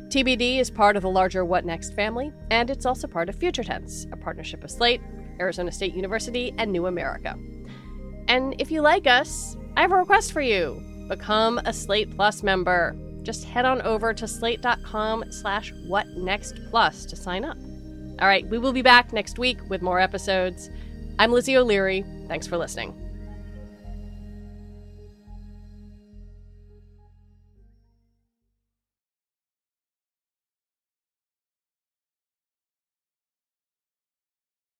TBD 0.08 0.58
is 0.58 0.70
part 0.70 0.96
of 0.96 1.02
the 1.02 1.08
larger 1.08 1.46
What 1.46 1.64
Next 1.64 1.94
family, 1.94 2.30
and 2.50 2.68
it's 2.68 2.84
also 2.84 3.06
part 3.06 3.30
of 3.30 3.36
Future 3.36 3.64
Tense, 3.64 4.06
a 4.12 4.18
partnership 4.18 4.62
of 4.64 4.70
Slate, 4.70 5.00
Arizona 5.40 5.72
State 5.72 5.94
University, 5.94 6.54
and 6.58 6.72
New 6.72 6.86
America. 6.86 7.36
And 8.28 8.54
if 8.58 8.70
you 8.70 8.82
like 8.82 9.06
us, 9.06 9.56
I 9.76 9.82
have 9.82 9.92
a 9.92 9.96
request 9.96 10.32
for 10.32 10.40
you. 10.40 10.82
Become 11.08 11.58
a 11.64 11.72
Slate 11.72 12.14
Plus 12.14 12.42
member. 12.42 12.96
Just 13.22 13.44
head 13.44 13.64
on 13.64 13.82
over 13.82 14.12
to 14.14 14.28
slate.com 14.28 15.32
slash 15.32 15.72
whatnextplus 15.88 17.08
to 17.08 17.16
sign 17.16 17.44
up. 17.44 17.56
All 18.20 18.28
right, 18.28 18.46
we 18.48 18.58
will 18.58 18.72
be 18.72 18.82
back 18.82 19.12
next 19.12 19.38
week 19.38 19.58
with 19.68 19.82
more 19.82 20.00
episodes. 20.00 20.70
I'm 21.18 21.32
Lizzie 21.32 21.56
O'Leary. 21.56 22.04
Thanks 22.26 22.46
for 22.46 22.56
listening. 22.56 23.07